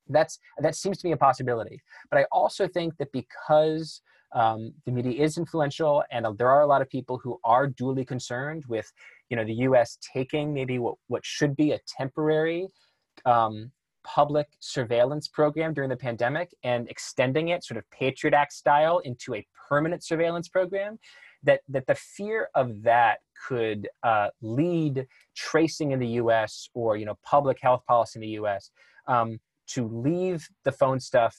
That's 0.09 0.38
that 0.59 0.77
seems 0.77 0.99
to 0.99 1.05
be 1.05 1.12
a 1.12 1.16
possibility, 1.16 1.83
but 2.11 2.18
I 2.18 2.27
also 2.31 2.68
think 2.68 2.96
that 2.99 3.11
because 3.11 4.03
um, 4.33 4.73
the 4.87 4.93
media 4.93 5.23
is 5.23 5.38
influential, 5.38 6.05
and 6.11 6.27
uh, 6.27 6.33
there 6.33 6.49
are 6.49 6.62
a 6.62 6.66
lot 6.66 6.83
of 6.83 6.88
people 6.88 7.19
who 7.19 7.38
are 7.45 7.66
duly 7.66 8.05
concerned 8.05 8.64
with, 8.69 8.90
you 9.29 9.37
know, 9.37 9.45
the 9.45 9.55
U.S. 9.55 9.99
taking 10.12 10.53
maybe 10.53 10.79
what 10.79 10.97
what 11.09 11.25
should 11.25 11.57
be 11.57 11.73
a 11.73 11.81
temporary 11.87 12.69
um, 13.25 13.73
public 14.05 14.47
surveillance 14.61 15.29
program 15.29 15.75
during 15.75 15.90
the 15.90 15.97
pandemic 15.97 16.51
and 16.62 16.88
extending 16.88 17.49
it, 17.49 17.64
sort 17.64 17.79
of 17.79 17.90
Patriot 17.90 18.35
Act 18.35 18.53
style, 18.53 18.99
into 19.01 19.35
a 19.35 19.47
permanent 19.69 20.05
surveillance 20.05 20.49
program. 20.49 20.99
that 21.43 21.61
that 21.69 21.87
the 21.87 21.95
fear 21.95 22.49
of 22.55 22.83
that 22.83 23.19
could 23.49 23.88
uh, 24.03 24.29
lead 24.43 25.07
tracing 25.35 25.90
in 25.93 25.99
the 25.99 26.09
U.S. 26.23 26.69
or 26.75 26.97
you 26.97 27.07
know 27.07 27.19
public 27.25 27.59
health 27.61 27.85
policy 27.87 28.19
in 28.19 28.21
the 28.21 28.35
U.S. 28.43 28.71
Um, 29.09 29.40
to 29.69 29.87
leave 29.88 30.49
the 30.64 30.73
phone 30.73 31.01
stuff 31.01 31.37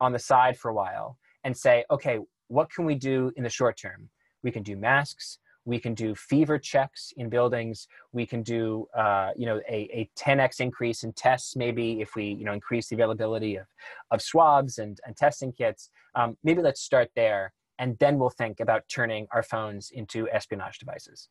on 0.00 0.12
the 0.12 0.18
side 0.18 0.56
for 0.56 0.70
a 0.70 0.74
while 0.74 1.18
and 1.44 1.56
say, 1.56 1.84
okay, 1.90 2.18
what 2.48 2.70
can 2.70 2.84
we 2.84 2.94
do 2.94 3.32
in 3.36 3.42
the 3.42 3.50
short 3.50 3.76
term? 3.78 4.08
We 4.42 4.50
can 4.50 4.62
do 4.62 4.76
masks. 4.76 5.38
We 5.64 5.78
can 5.78 5.94
do 5.94 6.14
fever 6.14 6.58
checks 6.58 7.12
in 7.16 7.28
buildings. 7.28 7.86
We 8.12 8.26
can 8.26 8.42
do, 8.42 8.86
uh, 8.96 9.30
you 9.36 9.46
know, 9.46 9.60
a, 9.68 9.88
a 9.92 10.10
10x 10.18 10.60
increase 10.60 11.04
in 11.04 11.12
tests. 11.12 11.54
Maybe 11.54 12.00
if 12.00 12.16
we, 12.16 12.24
you 12.24 12.44
know, 12.44 12.52
increase 12.52 12.88
the 12.88 12.96
availability 12.96 13.56
of, 13.56 13.66
of 14.10 14.20
swabs 14.20 14.78
and, 14.78 14.98
and 15.06 15.16
testing 15.16 15.52
kits. 15.52 15.90
Um, 16.16 16.36
maybe 16.42 16.62
let's 16.62 16.80
start 16.80 17.10
there, 17.14 17.52
and 17.78 17.96
then 18.00 18.18
we'll 18.18 18.30
think 18.30 18.58
about 18.58 18.82
turning 18.88 19.28
our 19.32 19.42
phones 19.42 19.90
into 19.92 20.28
espionage 20.30 20.78
devices. 20.78 21.28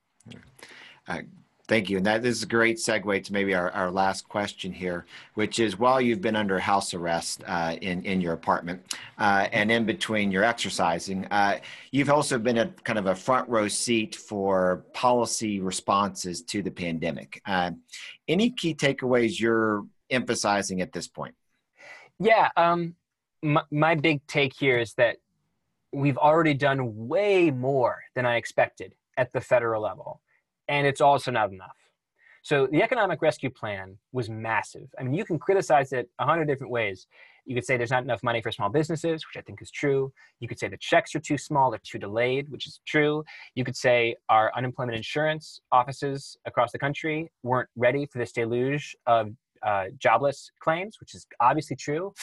Uh, 1.08 1.19
Thank 1.71 1.89
you. 1.89 1.95
And 1.95 2.05
that 2.05 2.25
is 2.25 2.43
a 2.43 2.47
great 2.47 2.75
segue 2.75 3.23
to 3.23 3.31
maybe 3.31 3.53
our, 3.53 3.71
our 3.71 3.89
last 3.89 4.27
question 4.27 4.73
here, 4.73 5.05
which 5.36 5.57
is 5.57 5.79
while 5.79 6.01
you've 6.01 6.19
been 6.19 6.36
under 6.36 6.60
house 6.60 6.93
arrest 6.93 7.45
uh, 7.47 7.77
in, 7.79 8.03
in 8.03 8.19
your 8.19 8.34
apartment 8.34 8.93
uh, 9.17 9.47
and 9.53 9.71
in 9.71 9.86
between 9.86 10.34
your 10.34 10.43
exercising, 10.43 11.25
uh, 11.27 11.60
you've 11.91 12.10
also 12.10 12.38
been 12.38 12.57
a 12.57 12.67
kind 12.84 12.99
of 12.99 13.05
a 13.05 13.15
front 13.15 13.47
row 13.47 13.69
seat 13.69 14.15
for 14.15 14.84
policy 14.91 15.62
responses 15.62 16.41
to 16.41 16.62
the 16.62 16.69
pandemic. 16.69 17.41
Uh, 17.45 17.71
any 18.27 18.49
key 18.49 18.75
takeaways 18.75 19.39
you're 19.39 19.86
emphasizing 20.10 20.81
at 20.81 20.91
this 20.91 21.07
point? 21.07 21.36
Yeah. 22.19 22.49
Um, 22.57 22.95
my, 23.41 23.63
my 23.71 23.95
big 23.95 24.27
take 24.27 24.51
here 24.53 24.77
is 24.77 24.93
that 24.95 25.19
we've 25.93 26.17
already 26.17 26.53
done 26.53 27.07
way 27.07 27.49
more 27.49 28.01
than 28.13 28.25
I 28.25 28.36
expected 28.36 28.93
at 29.15 29.31
the 29.31 29.39
federal 29.39 29.81
level 29.81 30.19
and 30.71 30.88
it's 30.88 31.01
also 31.01 31.31
not 31.31 31.51
enough. 31.51 31.75
So 32.43 32.65
the 32.71 32.81
economic 32.81 33.21
rescue 33.21 33.51
plan 33.51 33.97
was 34.13 34.29
massive. 34.29 34.88
I 34.97 35.03
mean, 35.03 35.13
you 35.13 35.25
can 35.25 35.38
criticize 35.38 35.91
it 35.93 36.10
a 36.17 36.25
hundred 36.25 36.45
different 36.45 36.71
ways. 36.71 37.05
You 37.45 37.53
could 37.53 37.65
say 37.65 37.77
there's 37.77 37.91
not 37.91 38.03
enough 38.03 38.23
money 38.23 38.41
for 38.41 38.51
small 38.51 38.69
businesses, 38.69 39.25
which 39.27 39.38
I 39.38 39.41
think 39.41 39.62
is 39.62 39.69
true. 39.69 40.12
You 40.39 40.47
could 40.47 40.57
say 40.57 40.69
the 40.69 40.77
checks 40.77 41.13
are 41.13 41.19
too 41.19 41.38
small, 41.38 41.69
they're 41.69 41.79
too 41.84 41.99
delayed, 41.99 42.49
which 42.49 42.65
is 42.65 42.79
true. 42.88 43.23
You 43.53 43.63
could 43.63 43.75
say 43.75 44.15
our 44.29 44.51
unemployment 44.55 44.95
insurance 44.95 45.60
offices 45.71 46.38
across 46.45 46.71
the 46.71 46.79
country 46.79 47.31
weren't 47.43 47.69
ready 47.75 48.05
for 48.05 48.17
this 48.17 48.31
deluge 48.31 48.95
of 49.05 49.31
uh, 49.63 49.86
jobless 49.99 50.51
claims, 50.62 50.97
which 50.99 51.13
is 51.13 51.27
obviously 51.41 51.75
true. 51.75 52.13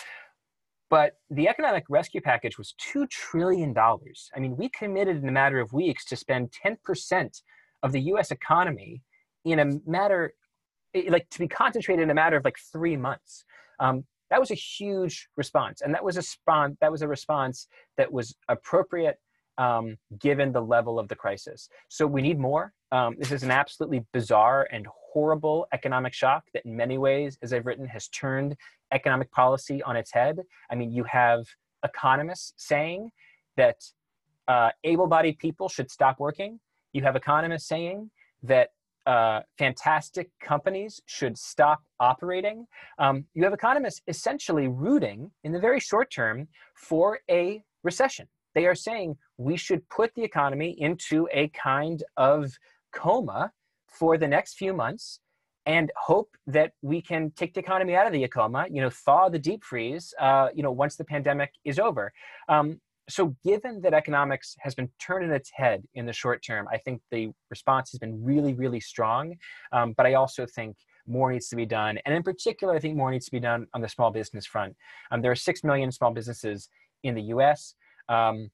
But 0.91 1.19
the 1.31 1.49
economic 1.49 1.85
rescue 1.91 2.23
package 2.23 2.57
was 2.57 2.75
$2 2.95 3.09
trillion. 3.11 3.75
I 3.77 4.41
mean, 4.41 4.57
we 4.57 4.71
committed 4.71 5.23
in 5.23 5.29
a 5.29 5.33
matter 5.33 5.61
of 5.61 5.73
weeks 5.73 6.05
to 6.07 6.17
spend 6.17 6.51
10% 6.65 7.43
of 7.83 7.93
the 7.93 8.01
US 8.13 8.31
economy 8.31 9.03
in 9.45 9.59
a 9.59 9.81
matter, 9.87 10.35
like 11.09 11.29
to 11.31 11.39
be 11.39 11.49
concentrated 11.49 12.03
in 12.03 12.11
a 12.11 12.15
matter 12.15 12.37
of 12.37 12.45
like 12.45 12.59
three 12.73 12.97
months. 12.97 13.45
Um, 13.81 14.05
that 14.31 14.41
was 14.41 14.51
a 14.51 14.55
huge 14.55 15.29
response. 15.37 15.81
And 15.81 15.95
that 15.95 16.05
was 16.05 16.17
a, 16.17 16.23
spawn, 16.23 16.77
that 16.81 16.93
was 16.93 17.03
a 17.03 17.09
response 17.09 17.67
that 17.97 18.13
was 18.13 18.35
appropriate 18.49 19.19
um, 19.57 19.97
given 20.19 20.53
the 20.53 20.61
level 20.61 20.99
of 20.99 21.09
the 21.09 21.17
crisis. 21.17 21.69
So 21.89 22.07
we 22.07 22.23
need 22.23 22.39
more. 22.39 22.73
Um, 22.93 23.17
this 23.19 23.33
is 23.33 23.43
an 23.43 23.51
absolutely 23.51 24.05
bizarre 24.13 24.69
and 24.71 24.87
horrible 25.13 25.67
economic 25.73 26.15
shock 26.15 26.45
that, 26.55 26.65
in 26.65 26.77
many 26.77 26.97
ways, 26.97 27.39
as 27.43 27.53
I've 27.53 27.67
written, 27.67 27.87
has 27.87 28.09
turned 28.09 28.57
economic 28.93 29.31
policy 29.33 29.83
on 29.83 29.97
its 29.97 30.13
head. 30.13 30.39
I 30.71 30.75
mean, 30.75 30.93
you 30.93 31.05
have 31.05 31.45
economists 31.85 32.55
saying 32.57 33.11
that 33.57 33.77
uh, 34.47 34.71
able 34.85 35.07
bodied 35.07 35.39
people 35.39 35.69
should 35.69 35.91
stop 35.91 36.21
working 36.21 36.61
you 36.99 37.05
have 37.05 37.17
economists 37.17 37.69
saying 37.69 38.11
that 38.43 38.71
uh, 39.07 39.41
fantastic 39.57 40.29
companies 40.43 41.01
should 41.07 41.39
stop 41.39 41.81
operating. 42.01 42.67
Um, 42.99 43.25
you 43.35 43.45
have 43.45 43.55
economists 43.55 44.03
essentially 44.07 44.69
rooting 44.69 45.31
in 45.45 45.53
the 45.53 45.61
very 45.61 45.81
short 45.81 46.11
term 46.11 46.49
for 46.75 47.21
a 47.31 47.63
recession. 47.85 48.27
They 48.55 48.67
are 48.67 48.75
saying 48.75 49.17
we 49.37 49.57
should 49.57 49.89
put 49.89 50.13
the 50.15 50.25
economy 50.25 50.71
into 50.79 51.29
a 51.33 51.49
kind 51.49 52.03
of 52.17 52.53
coma 52.93 53.53
for 53.87 54.19
the 54.19 54.29
next 54.29 54.55
few 54.55 54.75
months 54.75 55.21
and 55.65 55.93
hope 55.97 56.31
that 56.47 56.73
we 56.83 57.01
can 57.01 57.31
take 57.37 57.55
the 57.55 57.61
economy 57.61 57.95
out 57.95 58.07
of 58.07 58.13
the 58.13 58.27
coma, 58.29 58.67
you 58.71 58.81
know, 58.81 58.91
thaw 58.91 59.29
the 59.29 59.39
deep 59.39 59.63
freeze, 59.63 60.13
uh, 60.19 60.49
you 60.55 60.63
know, 60.63 60.73
once 60.73 60.97
the 60.97 61.05
pandemic 61.05 61.53
is 61.65 61.79
over. 61.79 62.13
Um, 62.49 62.81
so 63.09 63.35
given 63.45 63.81
that 63.83 63.95
economics 63.95 64.57
has 64.61 64.75
been 64.75 64.89
turning 65.01 65.31
its 65.31 65.51
head 65.53 65.83
in 65.95 66.07
the 66.07 66.13
short 66.13 66.45
term, 66.45 66.67
I 66.73 66.79
think 66.79 67.01
the 67.11 67.31
response 67.51 67.91
has 67.93 67.99
been 67.99 68.23
really, 68.23 68.55
really 68.55 68.81
strong. 68.81 69.35
Um, 69.73 69.95
but 69.97 70.07
I 70.07 70.15
also 70.15 70.47
think 70.47 70.77
more 71.07 71.33
needs 71.33 71.49
to 71.49 71.57
be 71.57 71.67
done. 71.67 71.99
And 72.05 72.15
in 72.15 72.23
particular, 72.23 72.75
I 72.75 72.79
think 72.79 72.97
more 72.97 73.11
needs 73.11 73.25
to 73.27 73.33
be 73.33 73.41
done 73.41 73.67
on 73.75 73.81
the 73.81 73.89
small 73.89 74.11
business 74.11 74.47
front. 74.47 74.77
Um, 75.11 75.23
there 75.23 75.31
are 75.31 75.37
6 75.37 75.65
million 75.65 75.91
small 75.91 76.13
businesses 76.13 76.69
in 77.03 77.15
the 77.15 77.23
US. 77.23 77.75
Um, 78.09 78.51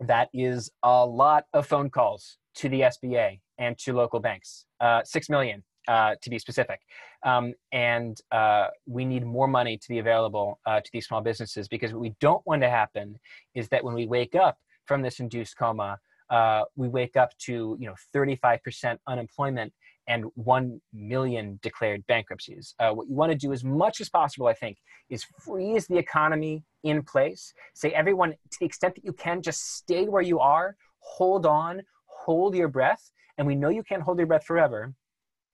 that 0.00 0.28
is 0.34 0.70
a 0.82 1.06
lot 1.06 1.44
of 1.52 1.66
phone 1.66 1.90
calls 1.90 2.38
to 2.56 2.68
the 2.68 2.80
SBA 2.82 3.40
and 3.58 3.78
to 3.78 3.92
local 3.92 4.18
banks. 4.18 4.66
Uh, 4.80 5.02
6 5.04 5.30
million 5.30 5.62
uh, 5.88 6.14
to 6.22 6.30
be 6.30 6.38
specific. 6.38 6.80
Um, 7.24 7.54
and 7.72 8.18
uh, 8.30 8.68
we 8.86 9.04
need 9.04 9.24
more 9.24 9.48
money 9.48 9.76
to 9.76 9.88
be 9.88 9.98
available 9.98 10.60
uh, 10.66 10.80
to 10.80 10.90
these 10.92 11.06
small 11.06 11.20
businesses 11.20 11.68
because 11.68 11.92
what 11.92 12.00
we 12.00 12.14
don't 12.20 12.44
want 12.46 12.62
to 12.62 12.70
happen 12.70 13.18
is 13.54 13.68
that 13.68 13.84
when 13.84 13.94
we 13.94 14.06
wake 14.06 14.34
up 14.34 14.58
from 14.86 15.02
this 15.02 15.20
induced 15.20 15.56
coma, 15.56 15.98
uh, 16.30 16.62
we 16.76 16.88
wake 16.88 17.16
up 17.16 17.36
to 17.38 17.76
you 17.78 17.86
know 17.86 17.94
35% 18.14 18.98
unemployment 19.06 19.72
and 20.08 20.24
1 20.34 20.80
million 20.92 21.58
declared 21.62 22.04
bankruptcies. 22.06 22.74
Uh, 22.80 22.90
what 22.90 23.08
you 23.08 23.14
want 23.14 23.30
to 23.30 23.38
do 23.38 23.52
as 23.52 23.62
much 23.62 24.00
as 24.00 24.08
possible, 24.08 24.46
I 24.48 24.54
think, 24.54 24.78
is 25.10 25.24
freeze 25.44 25.86
the 25.86 25.96
economy 25.96 26.64
in 26.82 27.02
place. 27.02 27.52
Say, 27.74 27.90
everyone, 27.90 28.30
to 28.32 28.58
the 28.58 28.66
extent 28.66 28.96
that 28.96 29.04
you 29.04 29.12
can, 29.12 29.42
just 29.42 29.76
stay 29.76 30.06
where 30.06 30.22
you 30.22 30.40
are, 30.40 30.76
hold 30.98 31.46
on, 31.46 31.82
hold 32.06 32.56
your 32.56 32.68
breath. 32.68 33.12
And 33.38 33.46
we 33.46 33.54
know 33.54 33.68
you 33.68 33.82
can't 33.84 34.02
hold 34.02 34.18
your 34.18 34.26
breath 34.26 34.44
forever 34.44 34.92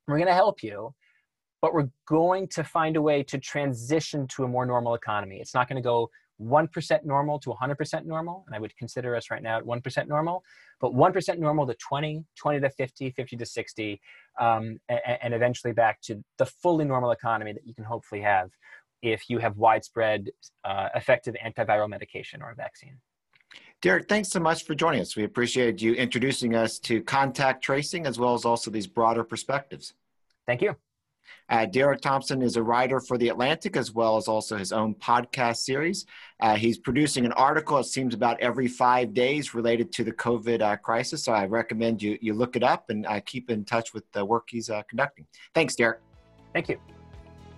we're 0.09 0.19
going 0.19 0.29
to 0.29 0.35
help 0.35 0.63
you, 0.63 0.95
but 1.61 1.75
we're 1.75 1.91
going 2.07 2.49
to 2.49 2.65
find 2.65 2.97
a 2.97 3.03
way 3.03 3.23
to 3.25 3.39
transition 3.39 4.27
to 4.29 4.45
a 4.45 4.49
more 4.49 4.65
normal 4.65 4.95
economy. 4.95 5.39
It's 5.41 5.55
not 5.55 5.69
going 5.69 5.77
to 5.77 5.87
go 5.87 6.11
1% 6.41 7.05
normal 7.05 7.39
to 7.41 7.51
100% 7.51 8.05
normal, 8.05 8.45
and 8.47 8.55
I 8.55 8.59
would 8.61 8.77
consider 8.77 9.17
us 9.17 9.31
right 9.31 9.43
now 9.43 9.59
at 9.59 9.65
1% 9.65 10.09
normal, 10.09 10.43
but 10.81 10.93
1% 10.93 11.39
normal 11.39 11.67
to 11.67 11.75
20, 11.75 12.25
20 12.37 12.61
to 12.61 12.71
50, 12.71 13.11
50 13.11 13.37
to 13.37 13.47
60, 13.47 14.01
um, 14.41 14.79
and, 14.89 15.01
and 15.23 15.35
eventually 15.35 15.73
back 15.73 16.01
to 16.03 16.23
the 16.39 16.47
fully 16.47 16.85
normal 16.85 17.11
economy 17.11 17.53
that 17.53 17.67
you 17.67 17.75
can 17.75 17.85
hopefully 17.85 18.23
have 18.23 18.51
if 19.03 19.29
you 19.29 19.39
have 19.39 19.57
widespread 19.57 20.29
uh, 20.65 20.89
effective 20.95 21.35
antiviral 21.45 21.89
medication 21.89 22.43
or 22.43 22.51
a 22.51 22.55
vaccine. 22.55 22.99
Derek, 23.81 24.09
thanks 24.09 24.29
so 24.31 24.41
much 24.41 24.65
for 24.65 24.75
joining 24.75 25.01
us. 25.01 25.15
We 25.15 25.25
appreciate 25.25 25.81
you 25.81 25.95
introducing 25.95 26.57
us 26.57 26.81
to 26.81 27.01
contact 27.03 27.63
tracing 27.63 28.07
as 28.07 28.19
well 28.19 28.35
as 28.35 28.45
also 28.45 28.71
these 28.71 28.89
broader 28.89 29.23
perspectives. 29.23 29.95
Thank 30.47 30.63
you. 30.63 30.75
Uh, 31.49 31.67
Derek 31.67 32.01
Thompson 32.01 32.43
is 32.43 32.57
a 32.57 32.63
writer 32.63 33.01
for 33.01 33.19
The 33.19 33.29
Atlantic 33.29 33.77
as 33.77 33.93
well 33.93 34.17
as 34.17 34.29
also 34.29 34.57
his 34.57 34.73
own 34.73 34.95
podcast 34.95 35.59
series. 35.59 36.07
Uh, 36.41 36.57
he's 36.57 36.79
producing 36.79 37.25
an 37.25 37.33
article, 37.33 37.79
it 37.79 37.85
seems, 37.85 38.15
about 38.15 38.41
every 38.41 38.67
five 38.67 39.15
days 39.15 39.55
related 39.55 39.93
to 39.93 40.05
the 40.05 40.13
COVID 40.13 40.61
uh, 40.61 40.77
crisis. 40.77 41.25
So 41.25 41.33
I 41.33 41.47
recommend 41.47 42.03
you, 42.03 42.19
you 42.21 42.35
look 42.35 42.57
it 42.57 42.63
up 42.63 42.91
and 42.91 43.07
uh, 43.07 43.21
keep 43.25 43.51
in 43.51 43.65
touch 43.65 43.95
with 43.95 44.11
the 44.13 44.25
work 44.25 44.49
he's 44.51 44.71
uh, 44.71 44.83
conducting. 44.89 45.27
Thanks, 45.55 45.77
Derek. 45.77 46.01
Thank 46.53 46.69
you. 46.69 46.79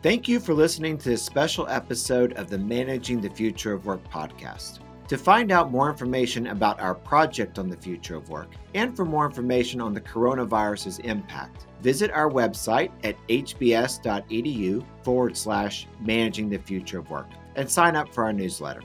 Thank 0.03 0.29
you 0.29 0.41
for 0.41 0.55
listening 0.55 0.99
to 0.99 1.11
this 1.11 1.23
special 1.23 1.67
episode 1.69 2.33
of 2.35 2.49
the 2.51 2.59
Managing 2.59 3.21
the 3.21 3.31
Future 3.31 3.73
of 3.73 3.87
Work 3.87 4.09
podcast. 4.11 4.81
To 5.11 5.19
find 5.19 5.51
out 5.51 5.73
more 5.73 5.91
information 5.91 6.47
about 6.47 6.79
our 6.79 6.95
project 6.95 7.59
on 7.59 7.69
the 7.69 7.77
future 7.77 8.15
of 8.15 8.29
work 8.29 8.55
and 8.75 8.95
for 8.95 9.05
more 9.05 9.27
information 9.27 9.81
on 9.81 9.93
the 9.93 10.01
coronavirus's 10.01 11.01
impact, 11.01 11.67
visit 11.83 12.13
our 12.13 12.31
website 12.31 12.93
at 13.03 13.17
hbs.edu 13.27 14.85
forward 15.03 15.37
slash 15.37 15.89
managing 15.99 16.49
the 16.49 16.59
future 16.59 17.01
of 17.01 17.11
work 17.11 17.27
and 17.57 17.69
sign 17.69 17.97
up 17.97 18.15
for 18.15 18.23
our 18.23 18.33
newsletter. 18.33 18.83